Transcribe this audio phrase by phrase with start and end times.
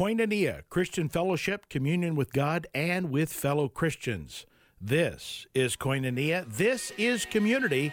[0.00, 4.46] Koinonia, Christian fellowship, communion with God and with fellow Christians.
[4.80, 6.46] This is Koinonia.
[6.50, 7.92] This is community.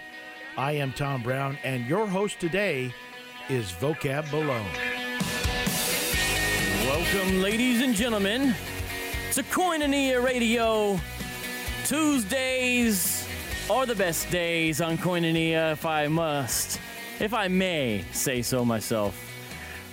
[0.58, 2.94] I am Tom Brown, and your host today
[3.50, 4.72] is Vocab Malone.
[6.88, 8.56] Welcome, ladies and gentlemen,
[9.34, 10.98] to Koinonia Radio.
[11.84, 13.28] Tuesdays
[13.70, 16.80] are the best days on Koinonia, if I must,
[17.20, 19.14] if I may say so myself.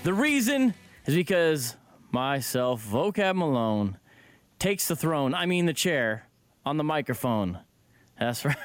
[0.05, 0.75] The reason
[1.07, 1.75] is because
[2.15, 3.99] myself, Vocab Malone,
[4.61, 6.29] takes the throne, I mean the chair,
[6.65, 7.59] on the microphone.
[8.21, 8.57] That's right.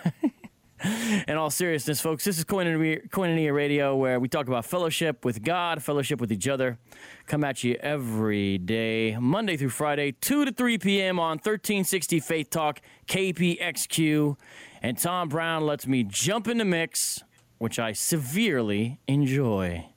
[1.28, 5.82] In all seriousness, folks, this is Koinonia, Radio, where we talk about fellowship with God,
[5.82, 6.78] fellowship with each other.
[7.26, 11.20] Come at you every day, Monday through Friday, 2 to 3 p.m.
[11.20, 14.38] on 1360 Faith Talk, KPXQ.
[14.84, 17.24] And Tom Brown lets me jump in the mix,
[17.58, 19.90] which I severely enjoy.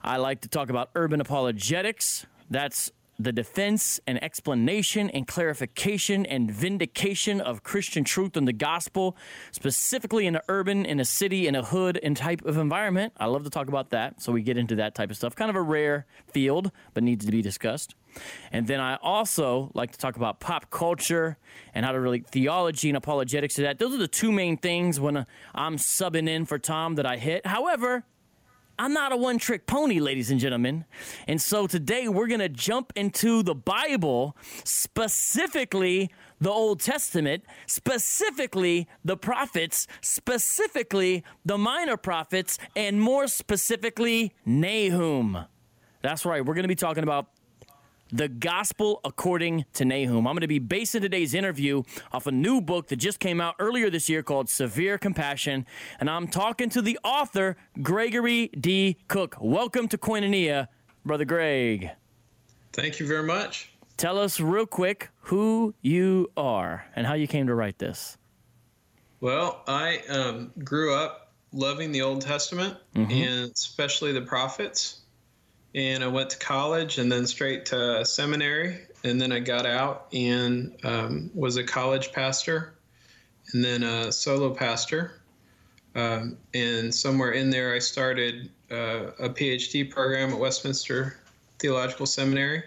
[0.00, 2.26] I like to talk about urban apologetics.
[2.50, 9.16] That's the defense and explanation and clarification and vindication of Christian truth and the gospel,
[9.52, 13.12] specifically in an urban, in a city, in a hood, and type of environment.
[13.16, 14.20] I love to talk about that.
[14.20, 15.34] So we get into that type of stuff.
[15.34, 17.94] Kind of a rare field, but needs to be discussed.
[18.52, 21.36] And then I also like to talk about pop culture
[21.74, 23.78] and how to relate theology and apologetics to that.
[23.78, 27.16] Those are the two main things when uh, I'm subbing in for Tom that I
[27.18, 27.46] hit.
[27.46, 28.04] However,
[28.78, 30.84] I'm not a one trick pony, ladies and gentlemen.
[31.26, 36.10] And so today we're going to jump into the Bible, specifically
[36.40, 45.46] the Old Testament, specifically the prophets, specifically the minor prophets, and more specifically Nahum.
[46.02, 47.28] That's right, we're going to be talking about
[48.12, 50.26] the Gospel According to Nahum.
[50.26, 51.82] I'm going to be basing today's interview
[52.12, 55.66] off a new book that just came out earlier this year called Severe Compassion.
[55.98, 58.98] And I'm talking to the author, Gregory D.
[59.08, 59.36] Cook.
[59.40, 60.68] Welcome to Koinonia,
[61.04, 61.90] Brother Greg.
[62.72, 63.72] Thank you very much.
[63.96, 68.18] Tell us real quick who you are and how you came to write this.
[69.20, 73.10] Well, I um, grew up loving the Old Testament mm-hmm.
[73.10, 75.00] and especially the prophets
[75.76, 78.78] and I went to college and then straight to seminary.
[79.04, 82.74] And then I got out and um, was a college pastor
[83.52, 85.20] and then a solo pastor.
[85.94, 91.20] Um, and somewhere in there, I started uh, a PhD program at Westminster
[91.58, 92.64] Theological Seminary.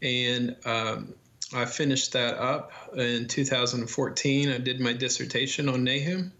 [0.00, 1.14] And um,
[1.54, 4.48] I finished that up in 2014.
[4.48, 6.32] I did my dissertation on Nahum.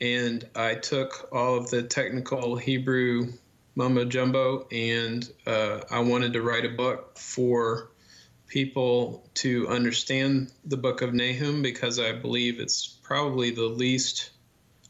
[0.00, 3.32] And I took all of the technical Hebrew
[3.76, 7.90] mumbo jumbo, and uh, I wanted to write a book for
[8.48, 14.30] people to understand the book of Nahum because I believe it's probably the least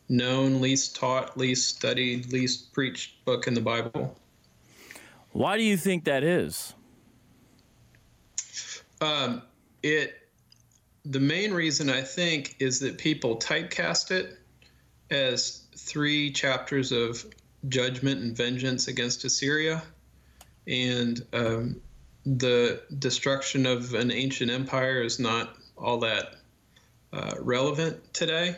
[0.09, 4.17] known, least taught, least studied, least preached book in the Bible.
[5.33, 6.75] Why do you think that is?
[9.01, 9.43] Um,
[9.83, 10.23] it
[11.05, 14.39] the main reason I think is that people typecast it
[15.11, 17.25] as three chapters of
[17.69, 19.83] judgment and vengeance against Assyria,
[20.67, 21.81] and um,
[22.25, 26.37] the destruction of an ancient empire is not all that
[27.13, 28.57] uh, relevant today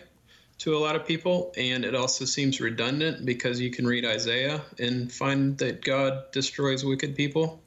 [0.59, 4.63] to a lot of people, and it also seems redundant because you can read Isaiah
[4.79, 7.63] and find that God destroys wicked people.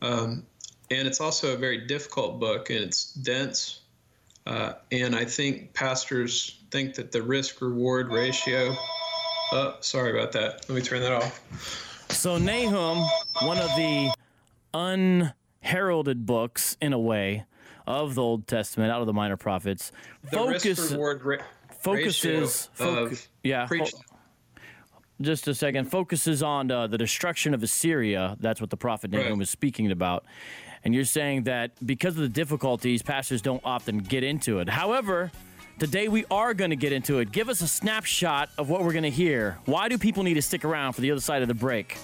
[0.00, 0.44] Um,
[0.90, 3.80] and it's also a very difficult book, and it's dense.
[4.46, 8.76] Uh, and I think pastors think that the risk reward ratio
[9.52, 10.66] Oh, sorry about that.
[10.68, 12.06] Let me turn that off.
[12.08, 13.06] So Nahum,
[13.42, 14.10] one of the
[14.72, 17.44] unheralded books in a way
[17.86, 19.92] of the Old Testament, out of the minor prophets,
[20.30, 21.36] focus, ra-
[21.80, 23.66] focuses, foc- yeah.
[23.66, 23.92] Preach-
[25.20, 25.90] just a second.
[25.90, 28.36] Focuses on uh, the destruction of Assyria.
[28.40, 29.42] That's what the prophet Nahum right.
[29.42, 30.24] is speaking about.
[30.84, 34.68] And you're saying that because of the difficulties, pastors don't often get into it.
[34.68, 35.30] However,
[35.78, 37.32] Today we are going to get into it.
[37.32, 39.58] Give us a snapshot of what we're going to hear.
[39.64, 41.96] Why do people need to stick around for the other side of the break?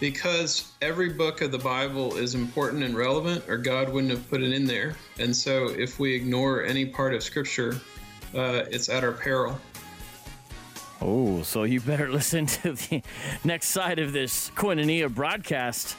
[0.00, 4.42] Because every book of the Bible is important and relevant, or God wouldn't have put
[4.42, 4.96] it in there.
[5.20, 7.80] And so if we ignore any part of Scripture,
[8.34, 9.60] uh, it's at our peril.
[11.00, 13.02] Oh, so you better listen to the
[13.44, 15.96] next side of this Koinonia broadcast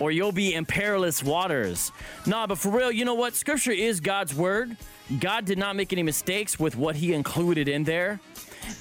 [0.00, 1.92] or you'll be in perilous waters.
[2.26, 3.34] Nah, but for real, you know what?
[3.34, 4.76] Scripture is God's word.
[5.18, 8.20] God did not make any mistakes with what he included in there.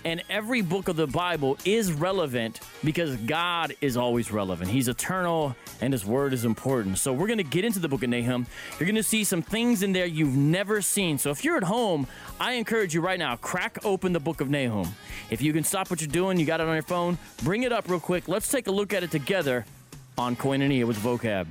[0.04, 4.70] And every book of the Bible is relevant because God is always relevant.
[4.70, 6.98] He's eternal and his word is important.
[6.98, 8.48] So we're going to get into the book of Nahum.
[8.80, 11.18] You're going to see some things in there you've never seen.
[11.18, 12.08] So if you're at home,
[12.40, 14.94] I encourage you right now, crack open the book of Nahum.
[15.30, 17.72] If you can stop what you're doing, you got it on your phone, bring it
[17.72, 18.28] up real quick.
[18.28, 19.66] Let's take a look at it together
[20.18, 21.48] on Koinonia with Vocab.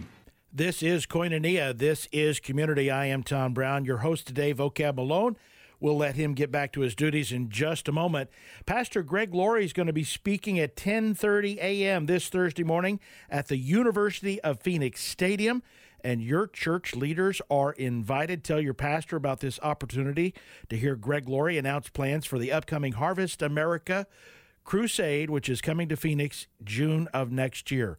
[0.52, 1.76] This is Koinonia.
[1.76, 2.90] This is Community.
[2.90, 5.36] I am Tom Brown, your host today, Vocab Malone.
[5.80, 8.30] We'll let him get back to his duties in just a moment.
[8.64, 12.06] Pastor Greg Laurie is going to be speaking at 10:30 a.m.
[12.06, 15.62] this Thursday morning at the University of Phoenix Stadium,
[16.02, 18.42] and your church leaders are invited.
[18.42, 20.32] Tell your pastor about this opportunity
[20.70, 24.06] to hear Greg Laurie announce plans for the upcoming Harvest America
[24.64, 27.98] Crusade, which is coming to Phoenix June of next year.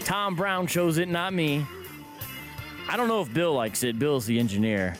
[0.00, 1.66] Tom Brown chose it, not me.
[2.88, 3.98] I don't know if Bill likes it.
[3.98, 4.96] Bill's the engineer.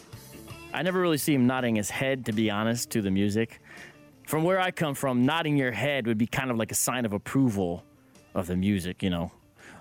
[0.74, 3.60] I never really see him nodding his head, to be honest, to the music.
[4.26, 7.04] From where I come from, nodding your head would be kind of like a sign
[7.04, 7.84] of approval
[8.34, 9.30] of the music, you know,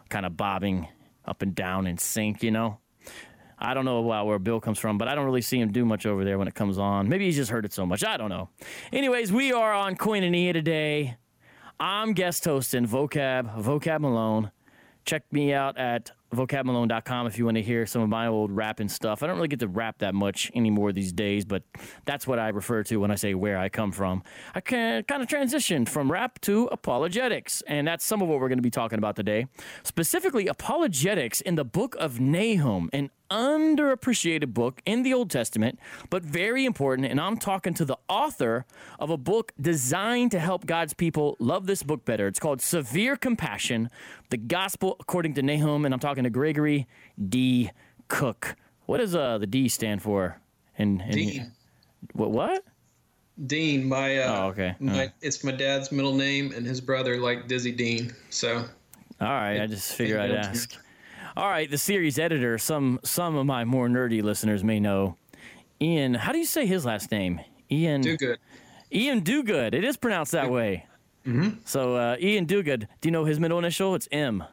[0.09, 0.87] kind of bobbing
[1.25, 2.77] up and down in sync, you know.
[3.57, 5.85] I don't know about where Bill comes from, but I don't really see him do
[5.85, 7.07] much over there when it comes on.
[7.09, 8.03] Maybe he's just heard it so much.
[8.03, 8.49] I don't know.
[8.91, 11.17] Anyways, we are on Koinonia today.
[11.79, 14.51] I'm guest hosting Vocab, Vocab Malone.
[15.05, 18.89] Check me out at vocabmalone.com if you want to hear some of my old rapping
[18.89, 19.21] stuff.
[19.21, 21.63] I don't really get to rap that much anymore these days, but
[22.05, 24.23] that's what I refer to when I say where I come from.
[24.55, 28.57] I kind of transitioned from rap to apologetics, and that's some of what we're going
[28.57, 29.45] to be talking about today.
[29.83, 35.77] Specifically, apologetics in the book of Nahum, an underappreciated book in the Old Testament,
[36.09, 37.07] but very important.
[37.07, 38.65] And I'm talking to the author
[38.97, 42.27] of a book designed to help God's people love this book better.
[42.27, 43.89] It's called Severe Compassion,
[44.29, 45.83] the Gospel According to Nahum.
[45.83, 46.87] And I'm talking to Gregory
[47.29, 47.71] D.
[48.07, 48.55] Cook.
[48.85, 50.39] What does uh, the D stand for?
[50.77, 51.51] And, Dean.
[52.13, 52.31] What?
[52.31, 52.63] What?
[53.47, 53.83] Dean.
[53.83, 54.19] My.
[54.19, 54.75] Uh, Oh, okay.
[54.79, 55.11] My, Alright.
[55.21, 58.13] It's my dad's middle name, and his brother like Dizzy Dean.
[58.29, 58.57] So
[59.19, 60.77] All right, I just figured I'd ask.
[61.37, 62.57] All right, the series editor.
[62.57, 65.17] Some some of my more nerdy listeners may know.
[65.81, 67.41] Ian, how do you say his last name?
[67.69, 68.01] Ian.
[68.01, 68.39] do good.
[68.93, 69.73] Iain Duguid.
[69.73, 70.85] It is pronounced that way.
[71.25, 71.57] Mm-hmm.
[71.65, 72.87] So uh, Iain Duguid.
[73.01, 73.95] Do you know his middle initial?
[73.95, 74.43] It's M.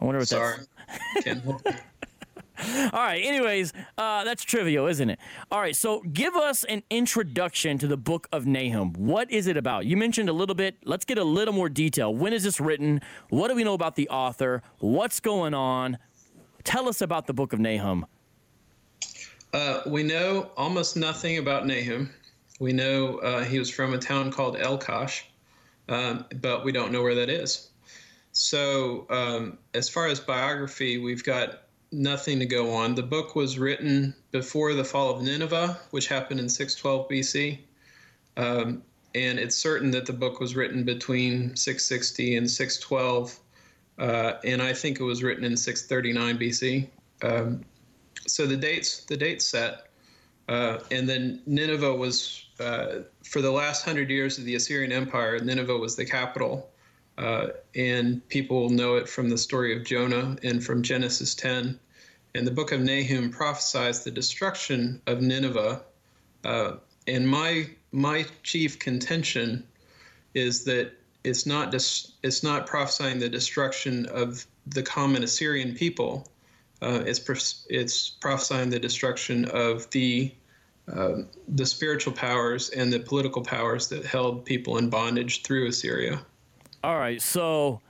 [0.00, 0.58] I wonder what Sorry.
[1.24, 1.40] that's.
[2.58, 3.22] All right.
[3.24, 5.18] Anyways, uh, that's trivial, isn't it?
[5.50, 5.74] All right.
[5.74, 8.92] So give us an introduction to the Book of Nahum.
[8.92, 9.86] What is it about?
[9.86, 10.76] You mentioned a little bit.
[10.84, 12.14] Let's get a little more detail.
[12.14, 13.00] When is this written?
[13.30, 14.62] What do we know about the author?
[14.78, 15.98] What's going on?
[16.62, 18.06] Tell us about the Book of Nahum.
[19.52, 22.10] Uh, we know almost nothing about Nahum.
[22.60, 25.22] We know uh, he was from a town called Elkosh,
[25.88, 27.70] um, but we don't know where that is.
[28.32, 31.63] So, um, as far as biography, we've got
[31.94, 32.94] nothing to go on.
[32.94, 37.58] The book was written before the fall of Nineveh, which happened in 612 BC.
[38.36, 38.82] Um,
[39.14, 43.38] and it's certain that the book was written between 660 and 612.
[43.96, 46.88] Uh, and I think it was written in 639 BC.
[47.22, 47.64] Um,
[48.26, 49.88] so the dates the dates set
[50.48, 55.38] uh, and then nineveh was uh, for the last hundred years of the assyrian empire
[55.38, 56.70] nineveh was the capital
[57.18, 61.78] uh, and people know it from the story of jonah and from genesis 10
[62.34, 65.82] and the book of nahum prophesies the destruction of nineveh
[66.44, 66.72] uh,
[67.06, 69.66] and my my chief contention
[70.34, 70.92] is that
[71.22, 76.28] it's not dis- it's not prophesying the destruction of the common assyrian people
[76.82, 80.32] uh, it's it's prophesying the destruction of the
[80.92, 86.20] um, the spiritual powers and the political powers that held people in bondage through Assyria.
[86.82, 87.22] All right.
[87.22, 87.80] So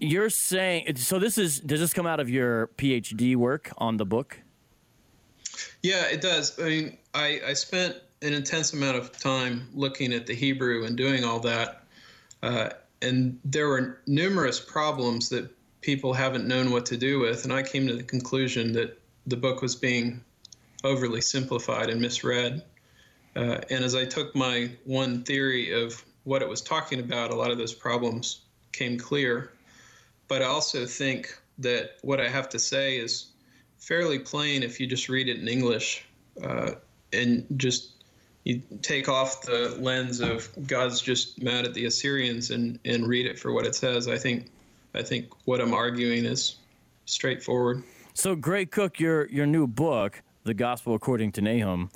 [0.00, 4.06] you're saying so this is does this come out of your PhD work on the
[4.06, 4.40] book?
[5.82, 6.58] Yeah, it does.
[6.58, 10.96] I mean, I, I spent an intense amount of time looking at the Hebrew and
[10.96, 11.84] doing all that,
[12.42, 15.48] uh, and there were numerous problems that
[15.80, 19.36] people haven't known what to do with, and I came to the conclusion that the
[19.36, 20.22] book was being
[20.84, 22.62] overly simplified and misread.
[23.36, 27.36] Uh, and as I took my one theory of what it was talking about, a
[27.36, 28.40] lot of those problems
[28.72, 29.52] came clear.
[30.28, 33.28] But I also think that what I have to say is
[33.78, 36.04] fairly plain if you just read it in English
[36.44, 36.72] uh,
[37.12, 38.04] and just
[38.44, 43.26] you take off the lens of God's just mad at the Assyrians and, and read
[43.26, 44.08] it for what it says.
[44.08, 44.50] I think
[44.94, 46.56] I think what I'm arguing is
[47.04, 47.82] straightforward.
[48.14, 51.90] So Greg Cook, your your new book, The Gospel According to Nahum,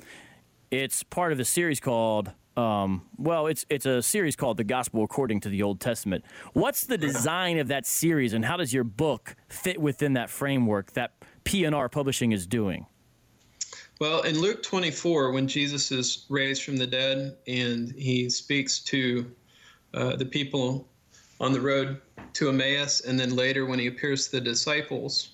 [0.71, 5.03] it's part of a series called um, well, it's it's a series called The Gospel
[5.03, 6.23] According to the Old Testament.
[6.53, 10.93] What's the design of that series and how does your book fit within that framework
[10.93, 12.85] that P&R Publishing is doing?
[13.99, 19.31] Well, in Luke 24, when Jesus is raised from the dead and he speaks to
[19.93, 20.87] uh, the people
[21.39, 22.01] on the road
[22.33, 25.29] to Emmaus, and then later when he appears to the disciples,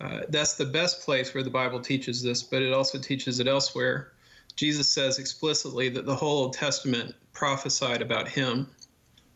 [0.00, 3.46] uh, that's the best place where the Bible teaches this, but it also teaches it
[3.46, 4.12] elsewhere.
[4.56, 8.68] Jesus says explicitly that the whole Old Testament prophesied about him.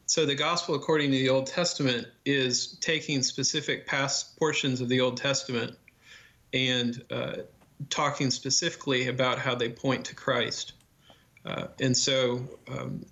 [0.07, 5.01] So the gospel according to the Old Testament is taking specific past portions of the
[5.01, 5.77] Old Testament
[6.53, 7.37] and uh,
[7.91, 10.73] talking specifically about how they point to Christ.
[11.45, 13.05] Uh, and so um,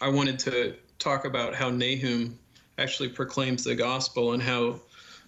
[0.00, 2.38] I wanted to talk about how Nahum
[2.78, 4.80] actually proclaims the gospel and how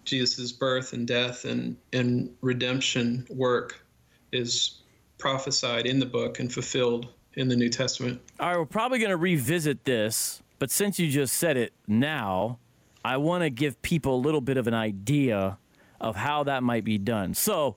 [0.05, 3.85] Jesus' birth and death and, and redemption work
[4.33, 4.79] is
[5.19, 8.21] prophesied in the book and fulfilled in the New Testament.
[8.41, 12.59] All right, we're probably going to revisit this, but since you just said it now,
[13.05, 15.59] I want to give people a little bit of an idea
[16.01, 17.35] of how that might be done.
[17.35, 17.77] So,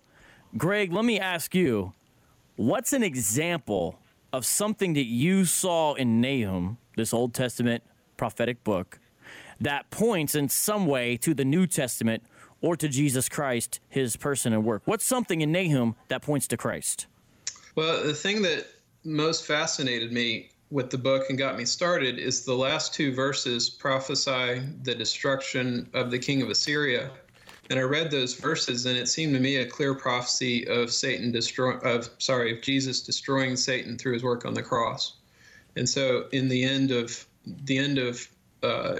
[0.57, 1.93] Greg, let me ask you
[2.55, 3.99] what's an example
[4.33, 7.83] of something that you saw in Nahum, this Old Testament
[8.17, 8.99] prophetic book,
[9.61, 12.23] that points in some way to the New Testament
[12.61, 14.81] or to Jesus Christ, his person and work?
[14.85, 17.07] What's something in Nahum that points to Christ?
[17.79, 18.67] Well, the thing that
[19.05, 23.69] most fascinated me with the book and got me started is the last two verses
[23.69, 27.09] prophesy the destruction of the king of Assyria.
[27.69, 31.31] And I read those verses, and it seemed to me a clear prophecy of Satan
[31.31, 35.13] destroy of sorry of Jesus destroying Satan through his work on the cross.
[35.77, 38.27] And so, in the end of the end of
[38.61, 38.99] uh,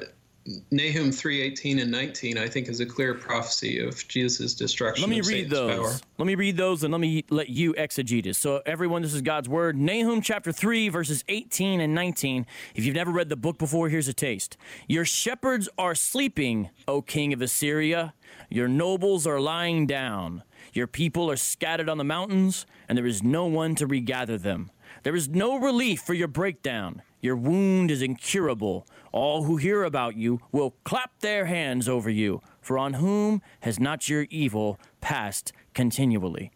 [0.72, 5.04] Nahum 3:18 and 19 I think is a clear prophecy of Jesus' destruction.
[5.04, 5.76] Let me read Satan's those.
[5.76, 6.00] Power.
[6.18, 8.36] Let me read those and let me let you exegete it.
[8.36, 9.78] So everyone, this is God's word.
[9.78, 12.46] Nahum chapter 3 verses 18 and 19.
[12.76, 14.58] If you've never read the book before, here's a taste.
[14.88, 18.14] Your shepherds are sleeping, O king of Assyria.
[18.50, 20.44] Your nobles are lying down.
[20.74, 24.72] Your people are scattered on the mountains, and there is no one to regather them.
[25.04, 27.02] There is no relief for your breakdown.
[27.22, 28.88] Your wound is incurable.
[29.12, 33.80] All who hear about you will clap their hands over you, for on whom has
[33.80, 36.52] not your evil passed continually?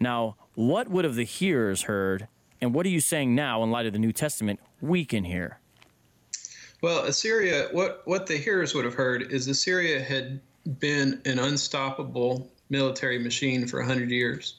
[0.00, 2.28] Now, what would have the hearers heard,
[2.60, 5.60] and what are you saying now in light of the New Testament we can hear?
[6.82, 10.40] Well, Assyria, what, what the hearers would have heard is Assyria had
[10.78, 14.56] been an unstoppable military machine for 100 years.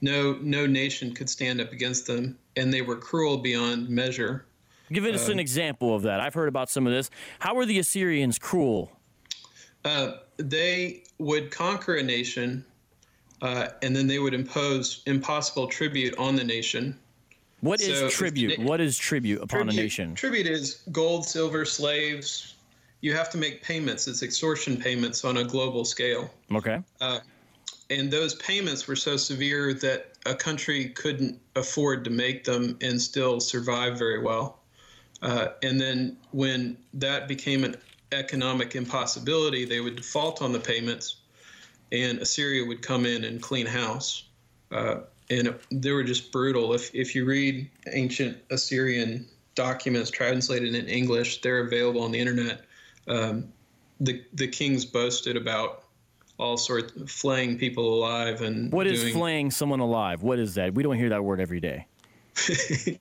[0.00, 4.44] No, no nation could stand up against them, and they were cruel beyond measure.
[4.92, 6.20] Give us an example of that.
[6.20, 7.10] I've heard about some of this.
[7.40, 8.92] How were the Assyrians cruel?
[9.84, 12.64] Uh, they would conquer a nation,
[13.42, 16.96] uh, and then they would impose impossible tribute on the nation.
[17.62, 18.58] What is So, if tribute?
[18.60, 20.14] na- what is tribute upon tribute, a nation?
[20.14, 22.54] Tribute is gold, silver, slaves.
[23.00, 24.06] You have to make payments.
[24.06, 26.32] It's extortion payments on a global scale.
[26.52, 26.80] Okay.
[27.90, 33.00] And those payments were so severe that a country couldn't afford to make them and
[33.00, 34.58] still survive very well.
[35.22, 37.76] Uh, and then when that became an
[38.12, 41.16] economic impossibility, they would default on the payments,
[41.92, 44.24] and Assyria would come in and clean house.
[44.70, 44.96] Uh,
[45.30, 46.72] and they were just brutal.
[46.72, 52.64] If if you read ancient Assyrian documents translated in English, they're available on the internet.
[53.08, 53.52] Um,
[54.00, 55.85] the the kings boasted about
[56.38, 60.22] all sorts of flaying people alive and What is doing, flaying someone alive?
[60.22, 60.74] What is that?
[60.74, 61.86] We don't hear that word every day.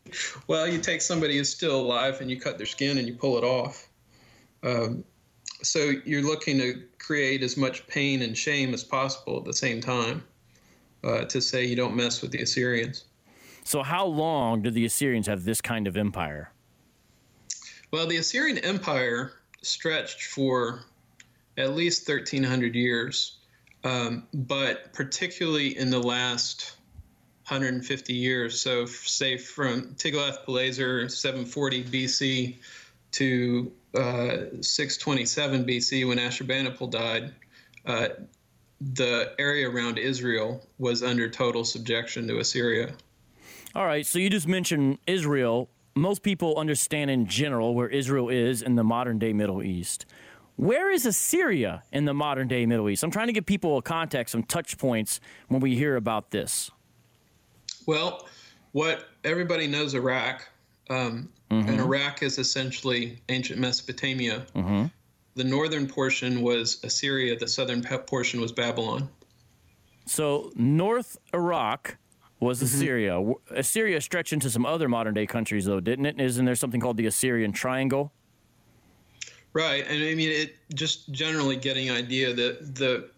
[0.47, 3.37] well, you take somebody who's still alive and you cut their skin and you pull
[3.37, 3.89] it off.
[4.63, 5.03] Um,
[5.61, 9.81] so you're looking to create as much pain and shame as possible at the same
[9.81, 10.23] time
[11.03, 13.05] uh, to say you don't mess with the Assyrians.
[13.63, 16.51] So, how long did the Assyrians have this kind of empire?
[17.91, 20.85] Well, the Assyrian Empire stretched for
[21.57, 23.37] at least 1,300 years,
[23.83, 26.77] um, but particularly in the last
[27.47, 28.59] 150 years.
[28.59, 32.57] So, say from Tiglath-Pileser 740 BC
[33.11, 37.33] to uh, 627 BC when Ashurbanipal died,
[37.85, 38.09] uh,
[38.81, 42.93] the area around Israel was under total subjection to Assyria.
[43.73, 45.69] All right, so you just mentioned Israel.
[45.95, 50.05] Most people understand in general where Israel is in the modern day Middle East.
[50.57, 53.03] Where is Assyria in the modern day Middle East?
[53.03, 55.19] I'm trying to give people a context, some touch points
[55.49, 56.71] when we hear about this.
[57.85, 58.27] Well,
[58.71, 60.47] what everybody knows Iraq,
[60.89, 61.79] um, and mm-hmm.
[61.79, 64.45] Iraq is essentially ancient Mesopotamia.
[64.55, 64.85] Mm-hmm.
[65.35, 69.09] The northern portion was Assyria, the southern portion was Babylon.
[70.05, 71.97] So, North Iraq
[72.39, 72.65] was mm-hmm.
[72.65, 73.09] Assyria.
[73.11, 76.19] W Assyria stretched into some other modern day countries, though, didn't it?
[76.19, 78.13] Isn't there something called the Assyrian Triangle?
[79.55, 83.09] Right, and I mean, it just generally getting idea that the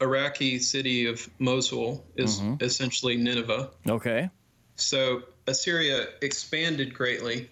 [0.00, 3.70] Iraqi city of Mosul is essentially Nineveh.
[3.88, 4.30] Okay.
[4.76, 7.50] So Assyria expanded greatly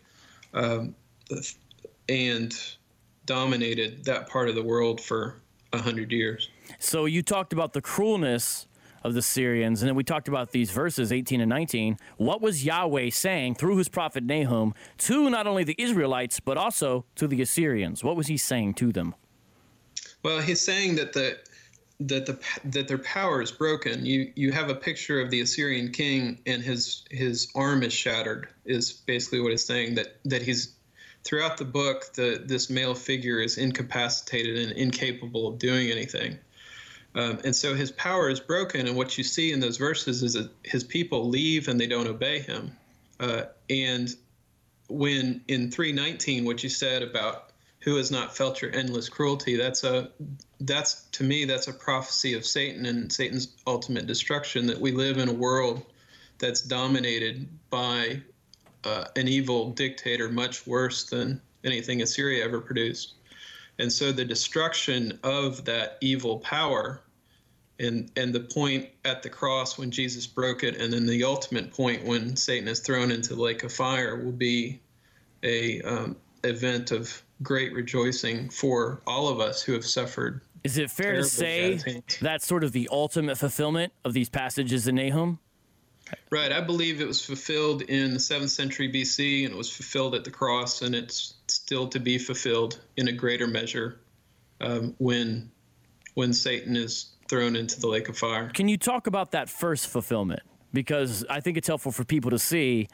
[0.54, 0.94] um,
[2.08, 2.56] and
[3.26, 5.40] dominated that part of the world for
[5.72, 6.48] a hundred years.
[6.78, 8.67] So you talked about the cruelness
[9.04, 9.82] of the Syrians.
[9.82, 11.98] And then we talked about these verses 18 and 19.
[12.16, 17.04] What was Yahweh saying through his prophet Nahum to not only the Israelites, but also
[17.16, 18.02] to the Assyrians?
[18.02, 19.14] What was he saying to them?
[20.22, 21.38] Well, he's saying that the
[22.00, 24.06] that the that their power is broken.
[24.06, 28.48] You you have a picture of the Assyrian king and his his arm is shattered.
[28.64, 30.74] Is basically what he's saying that that he's
[31.24, 36.38] throughout the book the this male figure is incapacitated and incapable of doing anything.
[37.18, 40.34] Um, and so his power is broken, and what you see in those verses is
[40.34, 42.70] that his people leave and they don't obey him.
[43.18, 44.14] Uh, and
[44.88, 49.82] when in 319, what you said about who has not felt your endless cruelty, that's
[49.82, 50.10] a
[50.60, 54.68] that's to me that's a prophecy of Satan and Satan's ultimate destruction.
[54.68, 55.86] That we live in a world
[56.38, 58.22] that's dominated by
[58.84, 63.14] uh, an evil dictator, much worse than anything Assyria ever produced.
[63.80, 67.02] And so the destruction of that evil power
[67.78, 71.72] and and the point at the cross when Jesus broke it, and then the ultimate
[71.72, 74.80] point when Satan is thrown into the lake of fire will be
[75.42, 80.40] a um, event of great rejoicing for all of us who have suffered.
[80.64, 84.96] Is it fair to say that's sort of the ultimate fulfillment of these passages in
[84.96, 85.38] Nahum?
[86.30, 86.52] Right.
[86.52, 90.24] I believe it was fulfilled in the 7th century BC and it was fulfilled at
[90.24, 94.00] the cross, and it's still to be fulfilled in a greater measure
[94.60, 95.50] um, when
[96.14, 98.48] when Satan is thrown into the lake of fire.
[98.48, 100.40] Can you talk about that first fulfillment?
[100.72, 102.88] Because I think it's helpful for people to see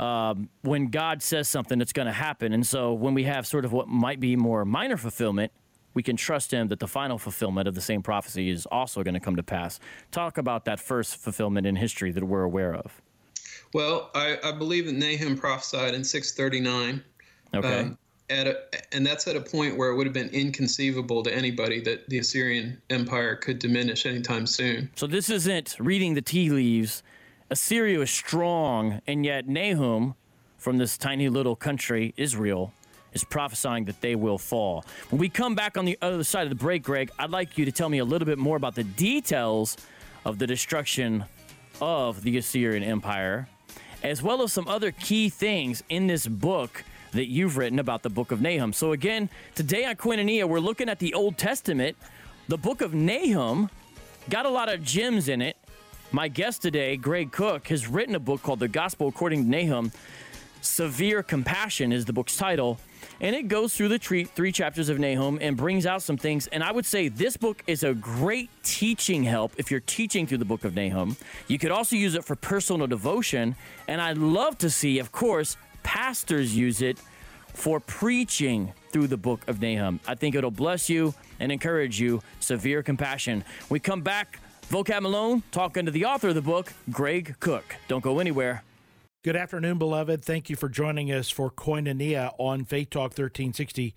[0.00, 2.52] um, when God says something, it's going to happen.
[2.52, 5.52] And so when we have sort of what might be more minor fulfillment,
[5.94, 9.14] we can trust Him that the final fulfillment of the same prophecy is also going
[9.14, 9.80] to come to pass.
[10.12, 13.02] Talk about that first fulfillment in history that we're aware of.
[13.74, 17.02] Well, I, I believe that Nahum prophesied in 639.
[17.54, 17.80] Okay.
[17.80, 17.98] Um,
[18.30, 18.58] at a,
[18.92, 22.18] and that's at a point where it would have been inconceivable to anybody that the
[22.18, 24.90] Assyrian Empire could diminish anytime soon.
[24.96, 27.02] So this isn't reading the tea leaves.
[27.50, 30.14] Assyria is strong, and yet Nahum,
[30.58, 32.72] from this tiny little country, Israel,
[33.14, 34.84] is prophesying that they will fall.
[35.08, 37.64] When we come back on the other side of the break, Greg, I'd like you
[37.64, 39.78] to tell me a little bit more about the details
[40.26, 41.24] of the destruction
[41.80, 43.48] of the Assyrian Empire,
[44.02, 48.10] as well as some other key things in this book that you've written about the
[48.10, 48.72] book of Nahum.
[48.72, 51.96] So, again, today on Koinonia, we're looking at the Old Testament.
[52.48, 53.70] The book of Nahum
[54.30, 55.56] got a lot of gems in it.
[56.12, 59.92] My guest today, Greg Cook, has written a book called The Gospel According to Nahum.
[60.60, 62.78] Severe Compassion is the book's title.
[63.20, 66.46] And it goes through the three, three chapters of Nahum and brings out some things.
[66.48, 70.38] And I would say this book is a great teaching help if you're teaching through
[70.38, 71.16] the book of Nahum.
[71.48, 73.56] You could also use it for personal devotion.
[73.88, 75.56] And I'd love to see, of course,
[75.88, 76.98] pastors use it
[77.54, 80.00] for preaching through the book of Nahum.
[80.06, 82.20] I think it'll bless you and encourage you.
[82.40, 83.42] Severe compassion.
[83.70, 87.76] We come back, Vocab Malone talking to the author of the book, Greg Cook.
[87.88, 88.64] Don't go anywhere.
[89.24, 90.22] Good afternoon, beloved.
[90.22, 93.94] Thank you for joining us for Koinonia on Faith Talk 1360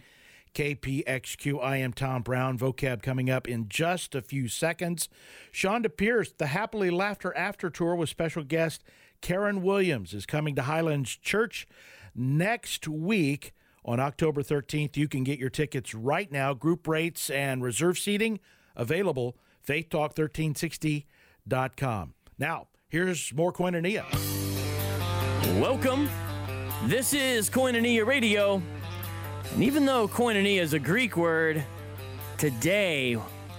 [0.55, 1.61] KPXQ.
[1.61, 2.57] I am Tom Brown.
[2.57, 5.09] Vocab coming up in just a few seconds.
[5.51, 8.81] Chonda Pierce, the Happily Laughter After Tour with special guest
[9.21, 11.67] Karen Williams is coming to Highlands Church
[12.15, 13.53] next week
[13.85, 14.97] on October 13th.
[14.97, 16.53] You can get your tickets right now.
[16.53, 18.39] Group rates and reserve seating
[18.75, 19.37] available.
[19.67, 22.13] FaithTalk1360.com.
[22.39, 24.05] Now, here's more Koinonia.
[25.59, 26.09] Welcome.
[26.85, 28.61] This is Koinonia Radio.
[29.53, 31.63] And even though Koinonia is a Greek word,
[32.37, 33.17] today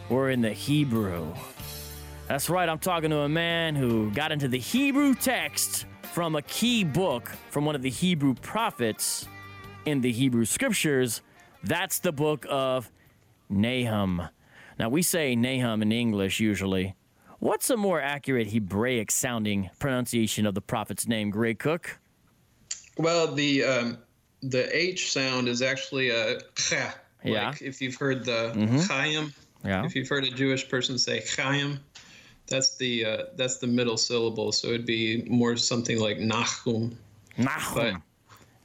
[0.09, 1.33] we're in the Hebrew.
[2.33, 6.41] That's right, I'm talking to a man who got into the Hebrew text from a
[6.41, 9.29] key book from one of the Hebrew prophets
[9.85, 11.21] in the Hebrew scriptures.
[11.63, 12.91] That's the book of
[13.51, 14.31] Nahum.
[14.79, 16.97] Now, we say Nahum in English usually.
[17.39, 22.01] What's a more accurate Hebraic sounding pronunciation of the prophet's name, Greg Cook?
[22.97, 23.99] Well, the um,
[24.43, 26.73] the H sound is actually a ch.
[27.25, 27.49] Yeah.
[27.51, 28.79] Like if you've heard the mm-hmm.
[28.79, 29.85] Chaim, yeah.
[29.85, 31.79] if you've heard a Jewish person say Chaim,
[32.53, 36.97] that's the uh, that's the middle syllable, so it'd be more something like Nahum.
[37.39, 37.75] Nahum.
[37.75, 37.95] But,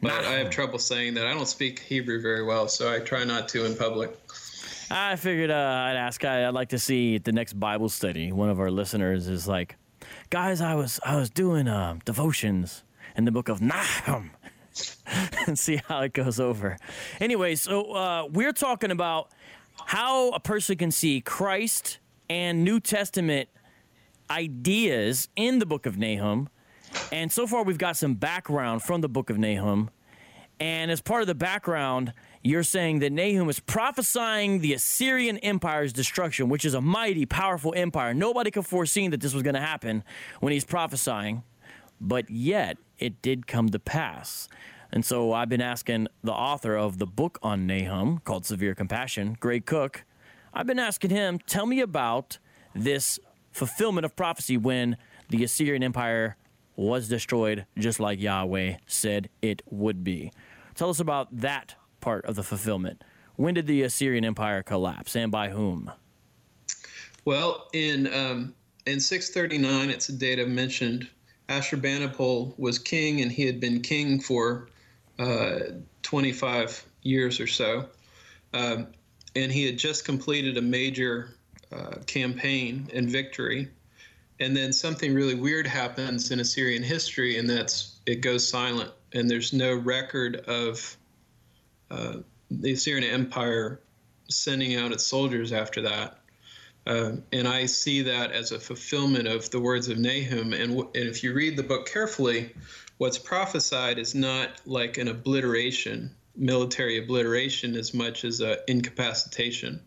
[0.02, 0.26] but Nahum.
[0.26, 1.26] I have trouble saying that.
[1.26, 4.16] I don't speak Hebrew very well, so I try not to in public.
[4.92, 6.24] I figured uh, I'd ask.
[6.24, 8.32] I, would like to see at the next Bible study.
[8.32, 9.78] One of our listeners is like,
[10.30, 12.84] "Guys, I was I was doing um, devotions
[13.16, 14.32] in the book of Nahum."
[15.48, 16.78] and see how it goes over.
[17.20, 19.32] Anyway, so uh, we're talking about
[19.86, 21.98] how a person can see Christ
[22.30, 23.50] and New Testament
[24.30, 26.50] ideas in the book of Nahum.
[27.12, 29.90] And so far, we've got some background from the book of Nahum.
[30.60, 32.14] And as part of the background,
[32.44, 37.74] you're saying that Nahum is prophesying the Assyrian Empire's destruction, which is a mighty, powerful
[37.76, 38.14] empire.
[38.14, 40.04] Nobody could foresee that this was going to happen
[40.40, 41.44] when he's prophesying,
[42.02, 44.50] but yet it did come to pass.
[44.92, 49.38] And so I've been asking the author of the book on Nahum called Severe Compassion,
[49.40, 50.06] Greg Cook,
[50.58, 52.40] I've been asking him, tell me about
[52.74, 53.20] this
[53.58, 54.96] fulfillment of prophecy when
[55.30, 56.38] the Assyrian Empire
[56.76, 60.32] was destroyed just like Yahweh said it would be.
[60.76, 63.04] Tell us about that part of the fulfillment.
[63.36, 65.92] When did the Assyrian Empire collapse and by whom?
[67.26, 68.54] Well, in um,
[68.86, 71.10] in 639, it's a date I mentioned.
[71.50, 74.70] Ashurbanipal was king, and he had been king for
[75.18, 75.60] uh,
[76.04, 77.90] 25 years or so.
[78.54, 78.88] Um,
[79.36, 81.37] and he had just completed a major
[81.72, 83.70] uh, campaign and victory.
[84.40, 89.30] And then something really weird happens in Assyrian history, and that's it goes silent, and
[89.30, 90.96] there's no record of
[91.90, 92.18] uh,
[92.52, 93.82] the Assyrian Empire
[94.30, 96.20] sending out its soldiers after that.
[96.86, 100.54] Uh, and I see that as a fulfillment of the words of Nahum.
[100.54, 102.54] And, w- and if you read the book carefully,
[102.98, 109.82] what's prophesied is not like an obliteration, military obliteration, as much as an incapacitation.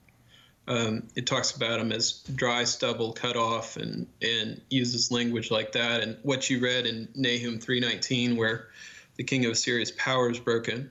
[0.70, 5.72] Um, it talks about them as dry stubble cut off and, and uses language like
[5.72, 6.00] that.
[6.00, 8.68] And what you read in Nahum 319, where
[9.16, 10.88] the king of Assyria's power is broken.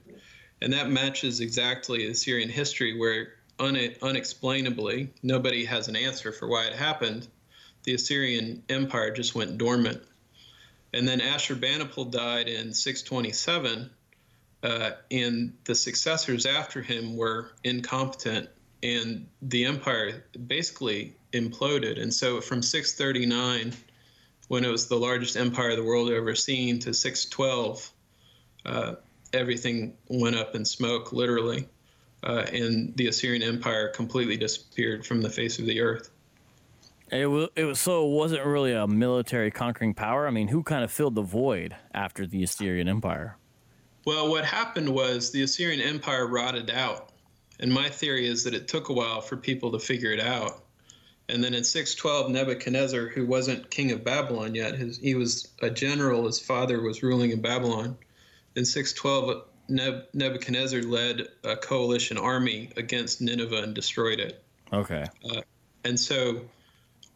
[0.60, 6.66] And that matches exactly Assyrian history, where un- unexplainably, nobody has an answer for why
[6.66, 7.26] it happened.
[7.84, 10.02] The Assyrian Empire just went dormant.
[10.92, 13.88] And then Ashurbanipal died in 627,
[14.62, 18.50] uh, and the successors after him were incompetent,
[18.82, 22.00] and the empire basically imploded.
[22.00, 23.72] And so from 639,
[24.48, 27.92] when it was the largest empire the world ever seen, to 612,
[28.66, 28.94] uh,
[29.32, 31.68] everything went up in smoke, literally,
[32.24, 36.10] uh, and the Assyrian Empire completely disappeared from the face of the earth.
[37.10, 40.26] It was, it was so it wasn't really a military conquering power.
[40.28, 43.36] I mean, who kind of filled the void after the Assyrian Empire?
[44.06, 47.09] Well, what happened was the Assyrian Empire rotted out,
[47.60, 50.62] and my theory is that it took a while for people to figure it out.
[51.28, 55.70] And then in 612, Nebuchadnezzar, who wasn't king of Babylon yet, his, he was a
[55.70, 56.26] general.
[56.26, 57.96] His father was ruling in Babylon.
[58.56, 59.44] In 612,
[60.12, 64.42] Nebuchadnezzar led a coalition army against Nineveh and destroyed it.
[64.72, 65.04] Okay.
[65.30, 65.42] Uh,
[65.84, 66.40] and so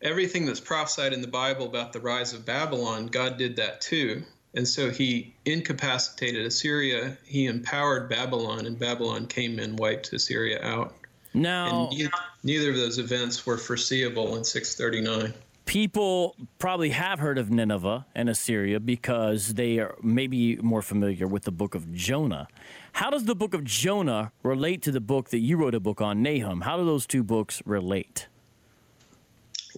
[0.01, 4.23] everything that's prophesied in the Bible about the rise of Babylon, God did that too.
[4.55, 10.95] And so he incapacitated Assyria, he empowered Babylon, and Babylon came and wiped Assyria out.
[11.35, 12.11] Now, neither,
[12.45, 15.35] neither of those events were foreseeable in 639
[15.67, 21.45] people probably have heard of Nineveh and Assyria because they are maybe more familiar with
[21.45, 22.49] the book of Jonah.
[22.93, 26.01] How does the book of Jonah relate to the book that you wrote a book
[26.01, 26.63] on, Nahum?
[26.63, 28.29] How do those two books relate?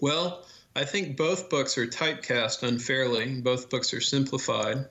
[0.01, 0.45] Well,
[0.77, 3.41] I think both books are typecast unfairly.
[3.41, 4.85] Both books are simplified.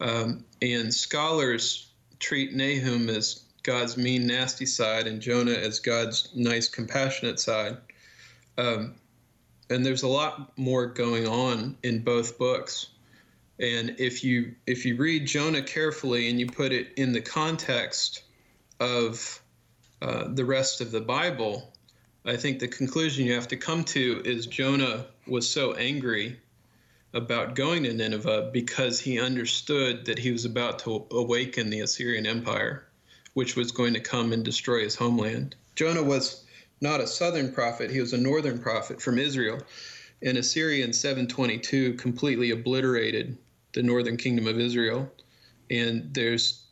[0.00, 6.68] Um, and scholars treat Nahum as God's mean, nasty side and Jonah as God's nice,
[6.68, 7.76] compassionate side.
[8.56, 8.94] Um,
[9.68, 12.86] and there's a lot more going on in both books.
[13.58, 18.22] And if you if you read Jonah carefully and you put it in the context
[18.80, 19.42] of
[20.00, 21.74] uh, the rest of the Bible,
[22.24, 26.38] I think the conclusion you have to come to is Jonah was so angry
[27.14, 32.26] about going to Nineveh because he understood that he was about to awaken the Assyrian
[32.26, 32.86] Empire,
[33.34, 35.56] which was going to come and destroy his homeland.
[35.74, 36.44] Jonah was
[36.80, 39.58] not a southern prophet, he was a northern prophet from Israel.
[40.22, 43.38] And Assyria in 722 completely obliterated
[43.72, 45.10] the northern kingdom of Israel.
[45.70, 46.66] And there's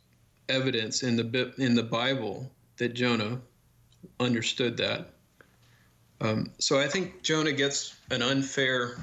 [0.47, 3.41] evidence in the in the Bible that Jonah
[4.19, 5.13] understood that.
[6.21, 8.97] Um, so I think Jonah gets an unfair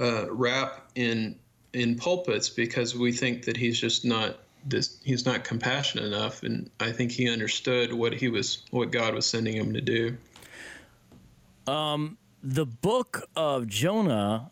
[0.00, 1.38] uh, rap in
[1.74, 6.42] in pulpits because we think that he's just not this he's not compassionate enough.
[6.42, 10.16] And i think he understood what he was what god was sending him to do.
[11.66, 14.50] Um the book of jonah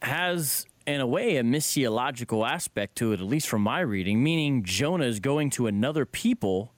[0.00, 4.64] has in a way a missiological aspect to it at least from my reading meaning
[4.64, 6.72] jonah is going to another people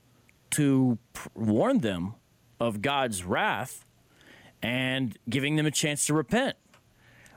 [0.51, 0.99] to
[1.35, 2.14] warn them
[2.61, 3.84] of god's wrath
[4.64, 6.57] and giving them a chance to repent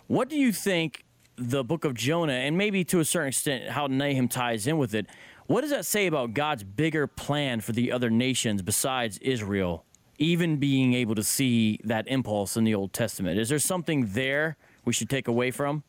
[0.08, 1.04] what do you think
[1.38, 4.96] the book of Jonah and maybe to a certain extent how Nahum ties in with
[4.96, 5.06] it.
[5.46, 9.86] What does that say about God's bigger plan for the other nations besides Israel,
[10.18, 13.40] even being able to see that impulse in the Old Testament?
[13.40, 15.84] Is there something there we should take away from?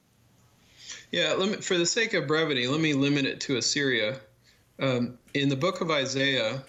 [1.10, 4.20] Yeah, me, for the sake of brevity, let me limit it to Assyria.
[4.80, 6.62] Um, in the book of Isaiah,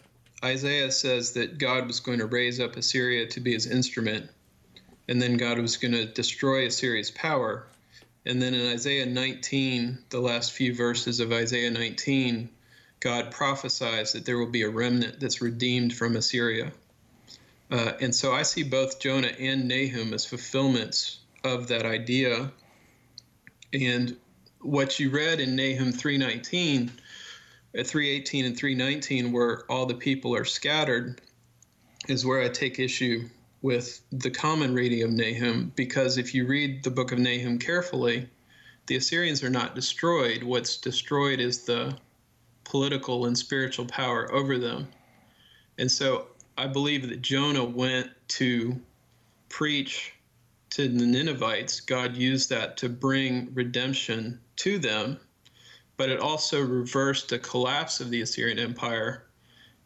[0.43, 4.29] Isaiah says that God was going to raise up Assyria to be his instrument,
[5.09, 7.65] and then God was going to destroy Assyria's power.
[8.27, 12.47] And then in Isaiah 19, the last few verses of Isaiah 19,
[12.99, 16.71] God prophesies that there will be a remnant that's redeemed from Assyria.
[17.71, 22.51] Uh, and so I see both Jonah and Nahum as fulfillments of that idea.
[23.73, 24.15] And
[24.61, 26.91] what you read in Nahum 319,
[27.73, 31.19] at uh, 318 and 319, where all the people are scattered,
[32.07, 33.27] is where I take issue
[33.61, 38.29] with the common reading of Nahum, because if you read the book of Nahum carefully,
[38.87, 40.43] the Assyrians are not destroyed.
[40.43, 41.97] What's destroyed is the
[42.63, 44.87] political and spiritual power over them.
[45.77, 48.79] And so I believe that Jonah went to
[49.49, 50.13] preach
[50.71, 51.81] to the Ninevites.
[51.81, 55.19] God used that to bring redemption to them,
[55.97, 59.25] but it also reversed the collapse of the Assyrian Empire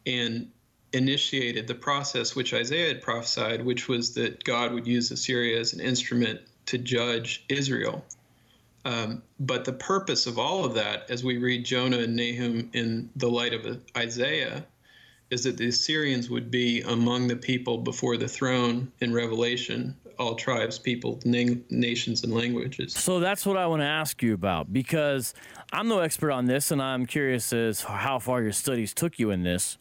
[0.06, 0.50] and
[0.94, 5.72] initiated the process which Isaiah had prophesied, which was that God would use Assyria as
[5.72, 8.04] an instrument to judge Israel.
[8.84, 13.10] Um, but the purpose of all of that, as we read Jonah and Nahum in
[13.16, 14.64] the light of Isaiah,
[15.30, 20.36] is that the Assyrians would be among the people before the throne in Revelation, all
[20.36, 22.92] tribes, people, na- nations, and languages.
[22.92, 25.34] So that's what I want to ask you about because
[25.72, 29.30] I'm no expert on this, and I'm curious as how far your studies took you
[29.30, 29.78] in this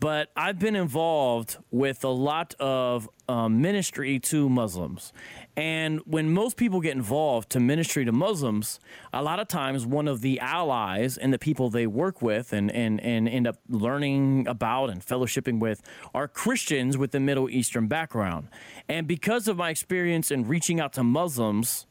[0.00, 5.12] but I've been involved with a lot of um, ministry to Muslims.
[5.56, 8.80] And when most people get involved to ministry to Muslims,
[9.12, 12.70] a lot of times one of the allies and the people they work with and,
[12.70, 15.80] and, and end up learning about and fellowshipping with
[16.14, 18.48] are Christians with a Middle Eastern background.
[18.88, 21.86] And because of my experience in reaching out to Muslims,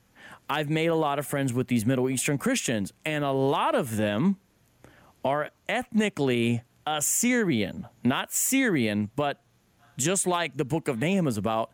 [0.50, 2.94] I've made a lot of friends with these Middle Eastern Christians.
[3.06, 4.38] And a lot of them
[5.24, 9.41] are ethnically Assyrian, not Syrian, but
[9.98, 11.72] just like the book of Nahum is about,